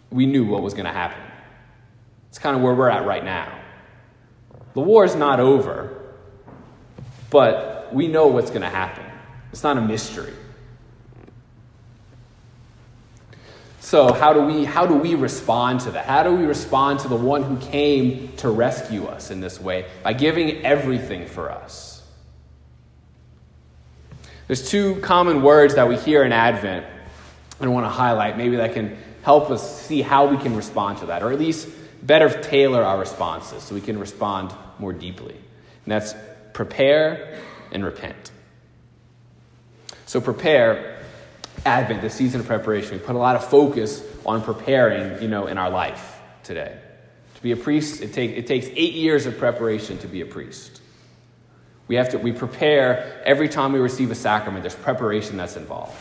we 0.10 0.26
knew 0.26 0.46
what 0.46 0.62
was 0.62 0.74
going 0.74 0.86
to 0.86 0.94
happen. 0.94 1.22
It's 2.30 2.40
kind 2.40 2.56
of 2.56 2.62
where 2.62 2.74
we're 2.74 2.90
at 2.90 3.06
right 3.06 3.24
now. 3.24 3.55
The 4.76 4.82
war 4.82 5.06
is 5.06 5.16
not 5.16 5.40
over, 5.40 5.98
but 7.32 7.90
we 7.94 8.08
know 8.08 8.28
what's 8.28 8.50
going 8.50 8.62
to 8.62 8.70
happen. 8.70 9.06
It's 9.52 9.64
not 9.64 9.78
a 9.78 9.82
mystery. 9.82 10.34
So, 13.80 14.12
how 14.12 14.34
do, 14.34 14.42
we, 14.42 14.66
how 14.66 14.86
do 14.86 14.96
we 14.96 15.16
respond 15.16 15.82
to 15.82 15.92
that? 15.92 16.06
How 16.06 16.24
do 16.24 16.36
we 16.36 16.46
respond 16.46 17.00
to 17.02 17.08
the 17.08 17.16
one 17.16 17.44
who 17.44 17.58
came 17.58 18.36
to 18.38 18.50
rescue 18.50 19.06
us 19.06 19.32
in 19.32 19.40
this 19.40 19.62
way? 19.62 19.86
By 20.04 20.14
giving 20.14 20.66
everything 20.66 21.28
for 21.28 21.52
us. 21.52 22.04
There's 24.48 24.68
two 24.70 24.96
common 24.98 25.42
words 25.42 25.76
that 25.76 25.88
we 25.88 25.98
hear 25.98 26.24
in 26.24 26.32
Advent 26.32 26.86
I 27.62 27.68
want 27.68 27.86
to 27.86 27.90
highlight. 27.90 28.38
Maybe 28.38 28.58
that 28.58 28.74
can 28.74 28.98
help 29.24 29.50
us 29.50 29.82
see 29.82 30.02
how 30.02 30.26
we 30.26 30.38
can 30.38 30.56
respond 30.56 30.98
to 31.00 31.06
that, 31.08 31.24
or 31.24 31.32
at 31.32 31.40
least 31.40 31.70
better 32.06 32.30
tailor 32.42 32.84
our 32.84 33.00
responses 33.00 33.64
so 33.64 33.76
we 33.76 33.82
can 33.82 34.00
respond 34.00 34.54
more 34.80 34.94
deeply. 34.94 35.34
And 35.34 35.92
that's 35.92 36.14
prepare 36.54 37.40
and 37.72 37.84
repent. 37.84 38.32
So, 40.06 40.22
prepare, 40.22 41.00
Advent, 41.66 42.02
the 42.02 42.10
season 42.10 42.40
of 42.40 42.48
preparation. 42.48 42.94
We 42.94 43.00
put 43.00 43.16
a 43.16 43.20
lot 43.20 43.36
of 43.36 43.46
focus 43.50 44.04
on 44.26 44.42
preparing, 44.44 45.22
you 45.22 45.28
know, 45.28 45.48
in 45.48 45.58
our 45.58 45.70
life 45.70 46.20
today. 46.44 46.78
To 47.36 47.42
be 47.42 47.52
a 47.52 47.58
priest, 47.58 48.02
it, 48.02 48.14
take, 48.14 48.32
it 48.32 48.48
takes 48.48 48.68
eight 48.68 48.94
years 48.94 49.26
of 49.26 49.38
preparation 49.38 49.98
to 50.00 50.08
be 50.08 50.22
a 50.22 50.26
priest. 50.26 50.82
We 51.88 51.96
have 51.96 52.10
to 52.10 52.18
we 52.18 52.32
prepare 52.32 53.22
every 53.26 53.50
time 53.50 53.74
we 53.74 53.80
receive 53.80 54.12
a 54.12 54.16
sacrament, 54.16 54.64
there's 54.64 54.76
preparation 54.76 55.38
that's 55.38 55.56
involved. 55.56 55.96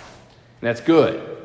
And 0.61 0.69
that's 0.69 0.81
good. 0.81 1.44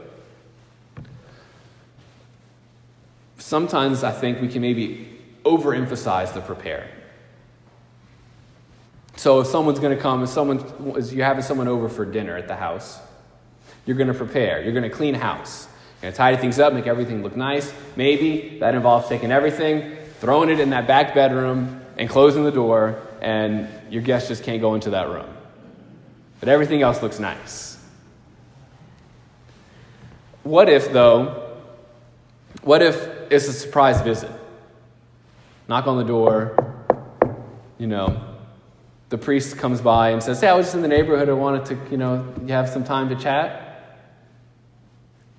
Sometimes 3.50 4.04
I 4.04 4.12
think 4.12 4.42
we 4.42 4.48
can 4.48 4.62
maybe 4.62 5.10
overemphasize 5.44 6.36
the 6.36 6.40
prepare. 6.40 6.88
So 9.16 9.40
if 9.40 9.48
someone's 9.48 9.80
going 9.80 9.98
to 9.98 10.00
come, 10.00 10.22
if 10.22 10.30
someone 10.30 10.60
if 10.96 11.12
you're 11.12 11.26
having 11.26 11.42
someone 11.42 11.68
over 11.68 11.90
for 11.90 12.06
dinner 12.06 12.38
at 12.38 12.48
the 12.48 12.56
house, 12.56 13.00
you're 13.88 13.98
going 13.98 14.10
to 14.10 14.14
prepare. 14.14 14.62
You're 14.62 14.74
going 14.74 14.88
to 14.88 14.96
clean 14.96 15.16
house. 15.16 15.68
You're 15.96 16.02
going 16.04 16.14
to 16.14 16.18
tidy 16.18 16.38
things 16.38 16.60
up, 16.60 16.74
make 16.74 16.86
everything 16.86 17.24
look 17.24 17.36
nice. 17.36 17.74
Maybe 17.96 18.60
that 18.60 18.76
involves 18.76 19.10
taking 19.10 19.32
everything, 19.32 19.98
throwing 20.20 20.52
it 20.52 20.60
in 20.60 20.70
that 20.70 20.86
back 20.86 21.16
bedroom, 21.16 21.82
and 21.98 22.08
closing 22.08 22.44
the 22.44 22.52
door, 22.52 23.02
and 23.20 23.68
your 23.90 24.04
guest 24.04 24.28
just 24.28 24.44
can't 24.44 24.62
go 24.62 24.76
into 24.76 24.92
that 24.92 25.10
room. 25.10 25.26
But 26.40 26.50
everything 26.50 26.84
else 26.84 27.02
looks 27.02 27.18
nice. 27.18 27.80
What 30.44 30.70
if, 30.70 30.94
though, 30.94 31.58
what 32.62 32.84
if 32.84 33.09
it's 33.30 33.48
a 33.48 33.54
surprise 33.54 34.02
visit? 34.02 34.32
Knock 35.68 35.88
on 35.88 35.98
the 35.98 36.04
door, 36.04 36.70
you 37.78 37.88
know, 37.88 38.30
the 39.10 39.18
priest 39.18 39.58
comes 39.58 39.82
by 39.82 40.12
and 40.12 40.22
says, 40.22 40.40
Hey, 40.42 40.48
I 40.48 40.54
was 40.54 40.68
just 40.68 40.76
in 40.76 40.82
the 40.82 40.88
neighborhood. 40.88 41.30
I 41.30 41.34
wanted 41.34 41.66
to, 41.66 41.92
you 41.92 41.98
know, 41.98 42.32
you 42.46 42.54
have 42.54 42.70
some 42.70 42.84
time 42.84 43.10
to 43.10 43.16
chat. 43.16 43.66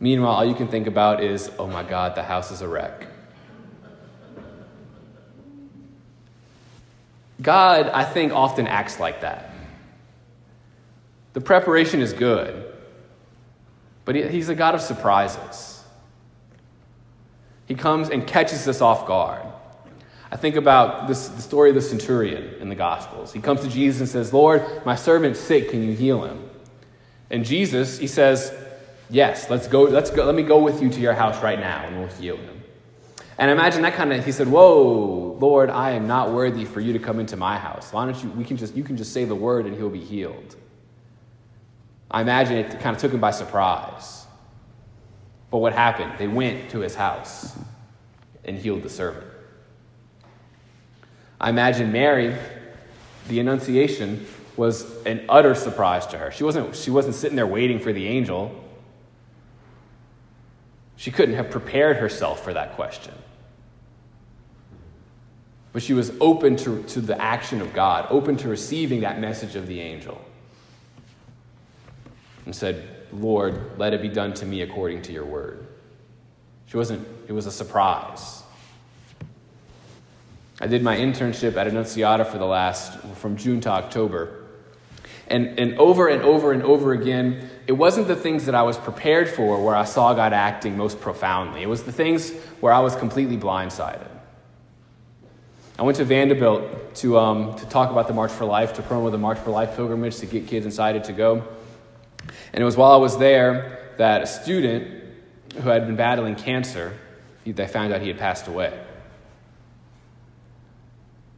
Meanwhile, 0.01 0.33
all 0.33 0.45
you 0.45 0.55
can 0.55 0.69
think 0.69 0.87
about 0.87 1.23
is, 1.23 1.51
Oh 1.59 1.67
my 1.67 1.83
God, 1.83 2.15
the 2.15 2.23
house 2.23 2.51
is 2.51 2.63
a 2.63 2.69
wreck. 2.69 3.07
God, 7.41 7.89
I 7.89 8.05
think, 8.05 8.33
often 8.33 8.67
acts 8.67 9.01
like 9.01 9.23
that. 9.23 9.55
The 11.33 11.41
preparation 11.41 12.01
is 12.01 12.13
good, 12.13 12.75
but 14.05 14.15
He's 14.15 14.49
a 14.49 14.55
God 14.55 14.75
of 14.75 14.81
surprises. 14.81 15.80
He 17.71 17.77
comes 17.77 18.11
and 18.11 18.27
catches 18.27 18.67
us 18.67 18.81
off 18.81 19.07
guard. 19.07 19.47
I 20.29 20.37
think 20.37 20.57
about 20.57 21.07
this, 21.07 21.29
the 21.29 21.41
story 21.41 21.69
of 21.69 21.77
the 21.77 21.81
centurion 21.81 22.57
in 22.59 22.69
the 22.69 22.75
Gospels. 22.75 23.33
He 23.33 23.41
comes 23.41 23.61
to 23.61 23.69
Jesus 23.69 24.01
and 24.01 24.09
says, 24.09 24.33
Lord, 24.33 24.85
my 24.85 24.97
servant's 24.97 25.39
sick. 25.39 25.71
Can 25.71 25.85
you 25.85 25.93
heal 25.93 26.25
him? 26.25 26.51
And 27.31 27.45
Jesus, 27.45 27.97
he 27.97 28.09
says, 28.09 28.53
Yes, 29.09 29.49
let's 29.51 29.69
go, 29.69 29.85
let's 29.85 30.11
go, 30.11 30.25
let 30.25 30.35
me 30.35 30.43
go 30.43 30.61
with 30.61 30.83
you 30.83 30.91
to 30.91 30.99
your 30.99 31.13
house 31.13 31.41
right 31.45 31.61
now 31.61 31.85
and 31.87 31.97
we'll 31.97 32.09
heal 32.09 32.37
him. 32.37 32.61
And 33.39 33.53
imagine 33.53 33.83
that 33.83 33.95
kind 33.95 34.13
of, 34.13 34.25
he 34.25 34.33
said, 34.33 34.49
Whoa, 34.49 35.37
Lord, 35.39 35.71
I 35.71 35.93
am 35.93 36.09
not 36.09 36.33
worthy 36.33 36.65
for 36.65 36.81
you 36.81 36.93
to 36.93 36.99
come 36.99 37.21
into 37.21 37.37
my 37.37 37.57
house. 37.57 37.93
Why 37.93 38.05
don't 38.05 38.21
you, 38.21 38.31
we 38.31 38.43
can 38.43 38.57
just, 38.57 38.75
you 38.75 38.83
can 38.83 38.97
just 38.97 39.13
say 39.13 39.27
the 39.27 39.37
word 39.37 39.67
and 39.67 39.77
he'll 39.77 39.91
be 39.91 40.03
healed. 40.05 40.57
I 42.11 42.23
imagine 42.23 42.57
it 42.57 42.81
kind 42.81 42.97
of 42.97 43.01
took 43.01 43.13
him 43.13 43.21
by 43.21 43.31
surprise. 43.31 44.20
But 45.51 45.59
what 45.59 45.73
happened? 45.73 46.13
They 46.19 46.29
went 46.29 46.71
to 46.71 46.81
his 46.81 46.95
house 46.95 47.57
and 48.45 48.57
healed 48.57 48.83
the 48.83 48.91
servant. 48.91 49.27
I 51.41 51.51
imagine 51.51 51.91
Mary, 51.91 52.37
the 53.29 53.41
Annunciation, 53.41 54.27
was 54.57 55.05
an 55.07 55.25
utter 55.29 55.55
surprise 55.55 56.07
to 56.09 56.19
her. 56.19 56.31
She 56.31 56.45
wasn't, 56.45 56.77
she 56.77 56.91
wasn't 56.91 57.15
sitting 57.15 57.37
there 57.37 57.47
waiting 57.47 57.79
for 57.79 57.93
the 57.93 58.07
angel. 58.07 58.55
She 60.97 61.11
couldn't 61.11 61.35
have 61.35 61.51
prepared 61.51 61.97
herself 61.97 62.45
for 62.45 62.53
that 62.53 62.75
question. 62.75 63.15
But 65.73 65.83
she 65.83 65.95
was 65.95 66.13
open 66.21 66.57
to, 66.57 66.83
to 66.83 67.01
the 67.01 67.21
action 67.21 67.61
of 67.61 67.73
God, 67.73 68.07
open 68.11 68.37
to 68.39 68.49
receiving 68.49 69.01
that 69.01 69.19
message 69.19 69.57
of 69.57 69.67
the 69.67 69.81
angel. 69.81 70.21
And 72.45 72.55
said, 72.55 73.00
Lord, 73.13 73.79
let 73.79 73.95
it 73.95 74.03
be 74.03 74.09
done 74.09 74.35
to 74.35 74.47
me 74.47 74.63
according 74.63 75.03
to 75.03 75.13
your 75.13 75.25
word. 75.25 75.67
She 76.67 76.77
wasn't, 76.77 77.07
it 77.27 77.33
was 77.33 77.47
a 77.47 77.51
surprise. 77.53 78.43
I 80.61 80.67
did 80.67 80.83
my 80.83 80.97
internship 80.97 81.57
at 81.57 81.67
Annunciata 81.67 82.27
for 82.27 82.39
the 82.39 82.47
last, 82.47 82.99
from 83.17 83.37
June 83.37 83.61
to 83.63 83.71
October. 83.71 84.37
And, 85.27 85.59
and 85.59 85.79
over 85.79 86.09
and 86.09 86.23
over 86.23 86.53
and 86.53 86.63
over 86.63 86.93
again, 86.93 87.49
it 87.67 87.73
wasn't 87.73 88.09
the 88.09 88.17
things 88.17 88.47
that 88.47 88.55
I 88.55 88.63
was 88.63 88.77
prepared 88.77 89.29
for 89.29 89.65
where 89.65 89.75
I 89.75 89.85
saw 89.85 90.13
God 90.13 90.33
acting 90.33 90.77
most 90.77 91.01
profoundly. 91.01 91.63
It 91.63 91.69
was 91.69 91.85
the 91.85 91.93
things 91.93 92.33
where 92.61 92.73
I 92.73 92.81
was 92.81 92.95
completely 92.97 93.37
blindsided. 93.37 94.09
I 95.79 95.83
went 95.83 95.97
to 95.97 96.05
Vanderbilt 96.05 96.95
to, 96.97 97.19
um, 97.19 97.57
to 97.57 97.67
talk 97.67 97.91
about 97.91 98.07
the 98.07 98.13
March 98.13 98.31
for 98.31 98.45
Life, 98.45 98.75
to 98.75 98.83
promote 98.83 99.13
the 99.13 99.19
March 99.19 99.39
for 99.39 99.51
Life 99.51 99.77
pilgrimage 99.77 100.19
to 100.19 100.27
get 100.27 100.47
kids 100.47 100.67
excited 100.67 101.05
to 101.05 101.13
go. 101.13 101.43
And 102.53 102.63
it 102.63 102.65
was 102.65 102.77
while 102.77 102.93
I 102.93 102.97
was 102.97 103.19
there 103.19 103.93
that 103.99 104.23
a 104.23 104.27
student 104.27 105.05
who 105.55 105.69
had 105.69 105.87
been 105.87 105.97
battling 105.97 106.37
cancer, 106.37 106.97
they 107.45 107.67
found 107.67 107.93
out 107.93 108.01
he 108.01 108.09
had 108.09 108.19
passed 108.19 108.47
away. 108.47 108.79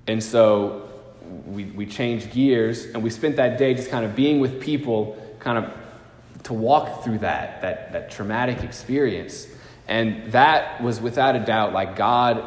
And 0.06 0.22
so 0.22 0.88
we, 1.46 1.64
we 1.64 1.86
changed 1.86 2.32
gears 2.32 2.86
and 2.86 3.02
we 3.02 3.10
spent 3.10 3.36
that 3.36 3.58
day 3.58 3.74
just 3.74 3.90
kind 3.90 4.04
of 4.04 4.16
being 4.16 4.40
with 4.40 4.60
people, 4.60 5.16
kind 5.38 5.64
of 5.64 5.72
to 6.44 6.52
walk 6.52 7.04
through 7.04 7.18
that, 7.18 7.62
that, 7.62 7.92
that 7.92 8.10
traumatic 8.10 8.62
experience. 8.62 9.46
And 9.88 10.32
that 10.32 10.82
was 10.82 11.00
without 11.00 11.36
a 11.36 11.40
doubt 11.40 11.72
like 11.72 11.96
God 11.96 12.44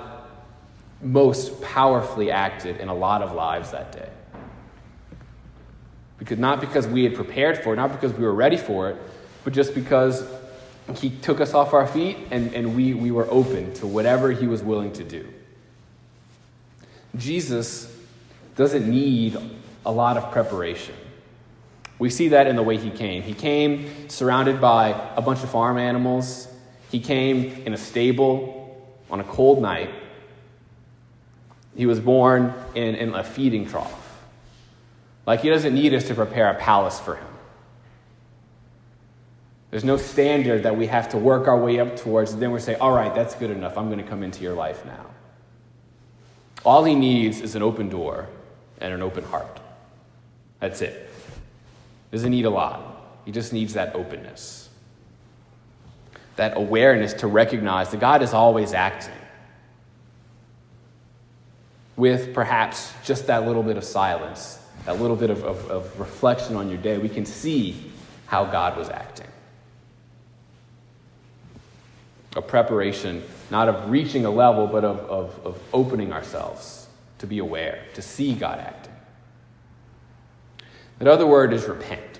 most 1.01 1.61
powerfully 1.61 2.31
acted 2.31 2.77
in 2.77 2.89
a 2.89 2.93
lot 2.93 3.21
of 3.21 3.33
lives 3.33 3.71
that 3.71 3.91
day. 3.91 4.09
Because 6.17 6.37
not 6.37 6.61
because 6.61 6.87
we 6.87 7.03
had 7.03 7.15
prepared 7.15 7.57
for 7.57 7.73
it, 7.73 7.75
not 7.75 7.91
because 7.91 8.13
we 8.13 8.23
were 8.23 8.33
ready 8.33 8.57
for 8.57 8.89
it, 8.89 8.97
but 9.43 9.53
just 9.53 9.75
because 9.75 10.25
he 10.95 11.09
took 11.09 11.41
us 11.41 11.53
off 11.53 11.73
our 11.73 11.87
feet 11.87 12.17
and, 12.31 12.53
and 12.53 12.75
we, 12.75 12.93
we 12.93 13.11
were 13.11 13.27
open 13.29 13.73
to 13.75 13.87
whatever 13.87 14.31
he 14.31 14.47
was 14.47 14.63
willing 14.63 14.93
to 14.93 15.03
do. 15.03 15.27
Jesus 17.17 17.91
doesn't 18.55 18.89
need 18.89 19.37
a 19.85 19.91
lot 19.91 20.17
of 20.17 20.31
preparation. 20.31 20.95
We 21.97 22.09
see 22.09 22.29
that 22.29 22.47
in 22.47 22.55
the 22.55 22.63
way 22.63 22.77
he 22.77 22.89
came. 22.89 23.23
He 23.23 23.33
came 23.33 24.09
surrounded 24.09 24.59
by 24.59 24.89
a 25.15 25.21
bunch 25.21 25.43
of 25.43 25.49
farm 25.49 25.77
animals. 25.77 26.47
He 26.91 26.99
came 26.99 27.63
in 27.65 27.73
a 27.73 27.77
stable 27.77 28.95
on 29.09 29.19
a 29.19 29.23
cold 29.23 29.61
night. 29.61 29.89
He 31.75 31.85
was 31.85 31.99
born 31.99 32.53
in, 32.73 32.95
in 32.95 33.15
a 33.15 33.23
feeding 33.23 33.67
trough. 33.67 34.04
Like, 35.25 35.41
he 35.41 35.49
doesn't 35.49 35.73
need 35.73 35.93
us 35.93 36.07
to 36.07 36.15
prepare 36.15 36.49
a 36.51 36.55
palace 36.55 36.99
for 36.99 37.15
him. 37.15 37.27
There's 39.71 39.83
no 39.83 39.97
standard 39.97 40.63
that 40.63 40.77
we 40.77 40.87
have 40.87 41.09
to 41.09 41.17
work 41.17 41.47
our 41.47 41.59
way 41.59 41.79
up 41.79 41.97
towards, 41.97 42.31
and 42.31 42.41
then 42.41 42.51
we 42.51 42.59
say, 42.59 42.75
all 42.75 42.93
right, 42.93 43.13
that's 43.13 43.35
good 43.35 43.51
enough. 43.51 43.77
I'm 43.77 43.87
going 43.87 44.01
to 44.01 44.09
come 44.09 44.23
into 44.23 44.41
your 44.41 44.53
life 44.53 44.85
now. 44.85 45.05
All 46.63 46.83
he 46.83 46.95
needs 46.95 47.41
is 47.41 47.55
an 47.55 47.61
open 47.61 47.89
door 47.89 48.27
and 48.79 48.93
an 48.93 49.01
open 49.01 49.23
heart. 49.25 49.59
That's 50.59 50.81
it. 50.81 51.09
Doesn't 52.11 52.31
need 52.31 52.45
a 52.45 52.49
lot. 52.49 53.03
He 53.25 53.31
just 53.31 53.51
needs 53.51 53.73
that 53.73 53.95
openness. 53.95 54.69
That 56.37 56.55
awareness 56.55 57.13
to 57.15 57.27
recognize 57.27 57.89
that 57.89 57.99
God 57.99 58.21
is 58.21 58.33
always 58.33 58.73
acting. 58.73 59.13
With 61.97 62.33
perhaps 62.33 62.93
just 63.03 63.27
that 63.27 63.45
little 63.45 63.63
bit 63.63 63.77
of 63.77 63.83
silence, 63.83 64.59
that 64.85 65.01
little 65.01 65.15
bit 65.15 65.29
of, 65.29 65.43
of, 65.43 65.69
of 65.69 65.99
reflection 65.99 66.55
on 66.55 66.69
your 66.69 66.77
day, 66.77 66.97
we 66.97 67.09
can 67.09 67.25
see 67.25 67.91
how 68.27 68.45
God 68.45 68.77
was 68.77 68.89
acting. 68.89 69.27
A 72.35 72.41
preparation 72.41 73.23
not 73.49 73.69
of 73.69 73.89
reaching 73.89 74.25
a 74.25 74.29
level, 74.29 74.67
but 74.67 74.83
of, 74.83 74.99
of, 75.01 75.45
of 75.45 75.59
opening 75.73 76.11
ourselves 76.11 76.87
to 77.19 77.27
be 77.27 77.39
aware, 77.39 77.83
to 77.93 78.01
see 78.01 78.33
God 78.33 78.59
acting. 78.59 78.93
The 80.99 81.11
other 81.11 81.27
word 81.27 81.53
is 81.53 81.65
repent. 81.65 82.19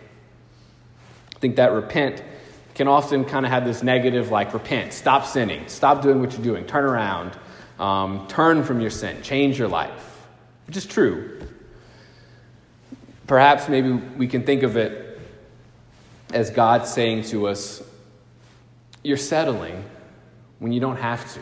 I 1.35 1.39
think 1.39 1.55
that 1.55 1.71
repent 1.71 2.21
can 2.73 2.87
often 2.87 3.23
kind 3.23 3.45
of 3.45 3.51
have 3.51 3.65
this 3.65 3.81
negative, 3.81 4.31
like 4.31 4.53
repent, 4.53 4.93
stop 4.93 5.25
sinning, 5.25 5.67
stop 5.67 6.01
doing 6.01 6.19
what 6.19 6.33
you're 6.33 6.43
doing, 6.43 6.65
turn 6.65 6.83
around, 6.83 7.31
um, 7.79 8.27
turn 8.27 8.63
from 8.63 8.81
your 8.81 8.89
sin, 8.89 9.21
change 9.21 9.57
your 9.57 9.69
life, 9.69 10.25
which 10.67 10.75
is 10.75 10.85
true. 10.85 11.39
Perhaps 13.27 13.69
maybe 13.69 13.91
we 13.91 14.27
can 14.27 14.43
think 14.43 14.63
of 14.63 14.77
it 14.77 15.19
as 16.33 16.49
God 16.49 16.87
saying 16.87 17.23
to 17.25 17.47
us, 17.47 17.81
You're 19.03 19.17
settling 19.17 19.83
when 20.59 20.71
you 20.71 20.79
don't 20.79 20.97
have 20.97 21.33
to. 21.33 21.39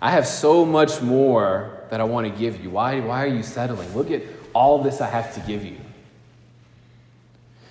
I 0.00 0.10
have 0.10 0.26
so 0.26 0.64
much 0.64 1.00
more 1.00 1.84
that 1.90 2.00
I 2.00 2.04
want 2.04 2.26
to 2.26 2.38
give 2.38 2.62
you. 2.62 2.70
Why, 2.70 3.00
why 3.00 3.24
are 3.24 3.28
you 3.28 3.42
settling? 3.42 3.94
Look 3.94 4.10
at 4.10 4.22
all 4.52 4.82
this 4.82 5.00
I 5.00 5.08
have 5.08 5.34
to 5.34 5.40
give 5.40 5.64
you. 5.64 5.78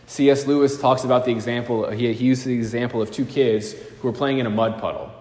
C.S. 0.08 0.46
Lewis 0.46 0.80
talks 0.80 1.04
about 1.04 1.26
the 1.26 1.32
example, 1.32 1.90
he, 1.90 2.14
he 2.14 2.26
used 2.26 2.46
the 2.46 2.54
example 2.54 3.02
of 3.02 3.12
two 3.12 3.26
kids 3.26 3.74
who 3.74 4.08
were 4.08 4.14
playing 4.14 4.40
in 4.40 4.46
a 4.46 4.50
mud 4.50 4.80
puddle. 4.80 5.12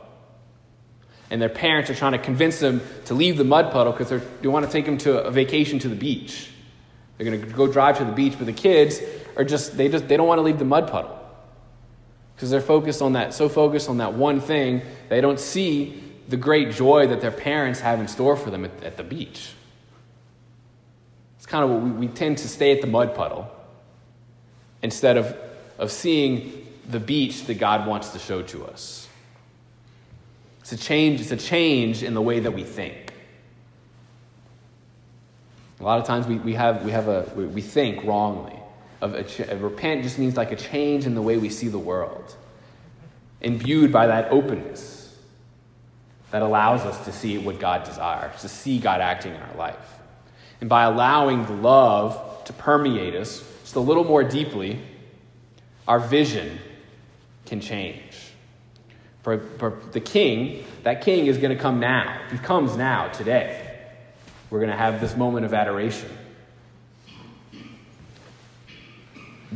and 1.31 1.41
their 1.41 1.49
parents 1.49 1.89
are 1.89 1.95
trying 1.95 2.13
to 2.13 2.19
convince 2.19 2.61
them 2.61 2.83
to 3.07 3.15
leave 3.15 3.39
the 3.39 3.45
mud 3.45 3.73
puddle 3.73 3.93
because 3.93 4.23
they 4.43 4.49
want 4.49 4.67
to 4.67 4.71
take 4.71 4.85
them 4.85 4.99
to 4.99 5.23
a 5.25 5.31
vacation 5.31 5.79
to 5.79 5.89
the 5.89 5.97
beach. 5.97 6.52
They're 7.17 7.31
going 7.31 7.41
to 7.41 7.47
go 7.47 7.67
drive 7.67 7.99
to 7.99 8.05
the 8.05 8.13
beach, 8.13 8.35
but 8.37 8.47
the 8.47 8.53
kids 8.53 9.01
are 9.37 9.45
just 9.45 9.77
they 9.77 9.89
just 9.89 10.09
they 10.09 10.17
don't 10.17 10.27
want 10.27 10.39
to 10.39 10.43
leave 10.43 10.59
the 10.59 10.65
mud 10.65 10.89
puddle 10.91 11.19
because 12.35 12.51
they're 12.51 12.61
focused 12.61 13.01
on 13.01 13.15
that 13.15 13.33
so 13.33 13.49
focused 13.49 13.89
on 13.89 13.99
that 13.99 14.13
one 14.15 14.41
thing 14.41 14.83
they 15.09 15.21
don't 15.21 15.41
see 15.41 16.03
the 16.29 16.37
great 16.37 16.73
joy 16.73 17.07
that 17.07 17.21
their 17.21 17.31
parents 17.31 17.81
have 17.81 18.01
in 18.01 18.09
store 18.09 18.37
for 18.37 18.51
them 18.51 18.65
at, 18.65 18.83
at 18.83 18.97
the 18.97 19.05
beach. 19.05 19.53
It's 21.37 21.47
kind 21.47 21.65
of 21.65 21.71
what 21.71 21.83
we, 21.83 21.91
we 21.91 22.09
tend 22.09 22.39
to 22.39 22.49
stay 22.49 22.73
at 22.73 22.81
the 22.81 22.87
mud 22.87 23.15
puddle 23.15 23.51
instead 24.83 25.17
of, 25.17 25.37
of 25.79 25.91
seeing 25.91 26.67
the 26.89 27.01
beach 27.01 27.45
that 27.47 27.55
God 27.55 27.87
wants 27.87 28.11
to 28.11 28.19
show 28.19 28.43
to 28.43 28.65
us. 28.67 29.09
It's 30.61 30.73
a 30.73 30.77
change, 30.77 31.21
it's 31.21 31.33
a 31.33 31.37
change 31.37 32.03
in 32.03 32.15
the 32.15 32.23
way 32.23 32.41
that 32.41 32.53
we 32.53 32.63
think. 32.63 33.02
A 35.83 35.85
lot 35.85 35.99
of 35.99 36.07
times 36.07 36.29
we, 36.29 36.37
we, 36.37 36.55
have, 36.55 36.85
we, 36.85 36.93
have 36.93 37.09
a, 37.09 37.29
we, 37.35 37.61
think 37.61 38.05
wrongly. 38.05 38.57
Of 39.01 39.15
a 39.15 39.57
repent 39.57 40.05
just 40.05 40.17
means 40.17 40.37
like 40.37 40.53
a 40.53 40.57
change 40.57 41.07
in 41.07 41.17
the 41.17 41.23
way 41.23 41.39
we 41.39 41.51
see 41.51 41.67
the 41.67 41.79
world, 41.79 42.37
imbued 43.41 43.91
by 43.91 44.07
that 44.07 44.31
openness 44.31 45.19
that 46.31 46.41
allows 46.41 46.83
us 46.83 47.05
to 47.05 47.13
see 47.13 47.37
what 47.37 47.59
God 47.59 47.83
desires, 47.83 48.41
to 48.43 48.49
see 48.49 48.79
God 48.79 49.01
acting 49.01 49.35
in 49.35 49.41
our 49.41 49.57
life. 49.57 49.99
And 50.61 50.71
by 50.71 50.85
allowing 50.85 51.47
the 51.47 51.55
love 51.55 52.45
to 52.45 52.53
permeate 52.53 53.17
us 53.17 53.45
just 53.63 53.75
a 53.75 53.81
little 53.81 54.05
more 54.05 54.23
deeply, 54.23 54.79
our 55.89 55.99
vision 55.99 56.61
can 57.45 57.61
change. 57.61 58.31
For, 59.25 59.41
for 59.59 59.81
the 59.91 60.01
king, 60.01 60.65
that 60.85 61.01
king 61.01 61.27
is 61.27 61.39
going 61.39 61.55
to 61.55 61.61
come 61.61 61.81
now. 61.81 62.21
He 62.31 62.39
comes 62.39 62.77
now, 62.77 63.09
today. 63.09 63.72
We're 64.53 64.59
going 64.59 64.71
to 64.71 64.77
have 64.77 65.01
this 65.01 65.17
moment 65.17 65.47
of 65.47 65.55
adoration. 65.55 66.11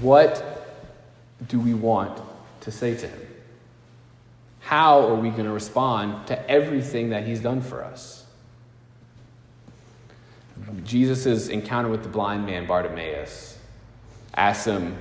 What 0.00 0.42
do 1.48 1.60
we 1.60 1.74
want 1.74 2.18
to 2.62 2.70
say 2.70 2.96
to 2.96 3.06
him? 3.06 3.20
How 4.60 5.06
are 5.06 5.14
we 5.14 5.28
going 5.28 5.44
to 5.44 5.52
respond 5.52 6.26
to 6.28 6.50
everything 6.50 7.10
that 7.10 7.26
he's 7.26 7.40
done 7.40 7.60
for 7.60 7.84
us? 7.84 8.24
Jesus' 10.82 11.48
encounter 11.48 11.90
with 11.90 12.02
the 12.02 12.08
blind 12.08 12.46
man, 12.46 12.66
Bartimaeus, 12.66 13.58
asks 14.34 14.64
him 14.64 14.96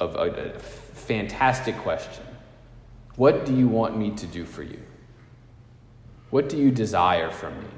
a, 0.00 0.04
a, 0.04 0.28
a 0.28 0.58
fantastic 0.58 1.78
question 1.78 2.24
What 3.16 3.46
do 3.46 3.56
you 3.56 3.68
want 3.68 3.96
me 3.96 4.10
to 4.16 4.26
do 4.26 4.44
for 4.44 4.62
you? 4.62 4.82
What 6.28 6.50
do 6.50 6.58
you 6.58 6.70
desire 6.70 7.30
from 7.30 7.58
me? 7.58 7.68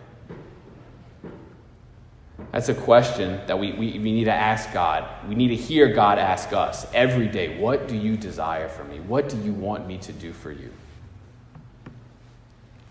That's 2.53 2.69
a 2.69 2.75
question 2.75 3.41
that 3.47 3.59
we, 3.59 3.73
we, 3.73 3.93
we 3.93 4.13
need 4.13 4.25
to 4.25 4.33
ask 4.33 4.73
God. 4.73 5.05
We 5.29 5.35
need 5.35 5.49
to 5.49 5.57
hear 5.57 5.93
God 5.93 6.19
ask 6.19 6.53
us 6.53 6.87
every 6.93 7.29
day 7.29 7.59
What 7.59 7.89
do 7.89 7.97
you 7.97 8.17
desire 8.17 8.69
from 8.69 8.91
me? 8.91 9.01
What 9.01 9.29
do 9.29 9.39
you 9.39 9.53
want 9.53 9.87
me 9.87 9.99
to 9.99 10.13
do 10.13 10.33
for 10.33 10.53
you? 10.53 10.71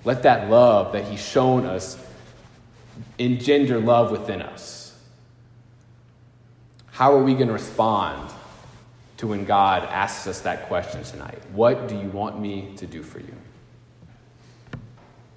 Let 0.03 0.23
that 0.23 0.49
love 0.49 0.93
that 0.93 1.05
He's 1.05 1.23
shown 1.23 1.65
us 1.65 1.97
engender 3.17 3.79
love 3.79 4.11
within 4.11 4.41
us. 4.41 4.97
How 6.91 7.13
are 7.13 7.23
we 7.23 7.33
going 7.33 7.47
to 7.47 7.53
respond 7.53 8.31
to 9.17 9.27
when 9.27 9.45
God 9.45 9.83
asks 9.83 10.27
us 10.27 10.41
that 10.41 10.67
question 10.67 11.03
tonight? 11.03 11.39
What 11.51 11.87
do 11.87 11.95
you 11.95 12.09
want 12.09 12.39
me 12.39 12.73
to 12.77 12.87
do 12.87 13.03
for 13.03 13.19
you? 13.19 13.33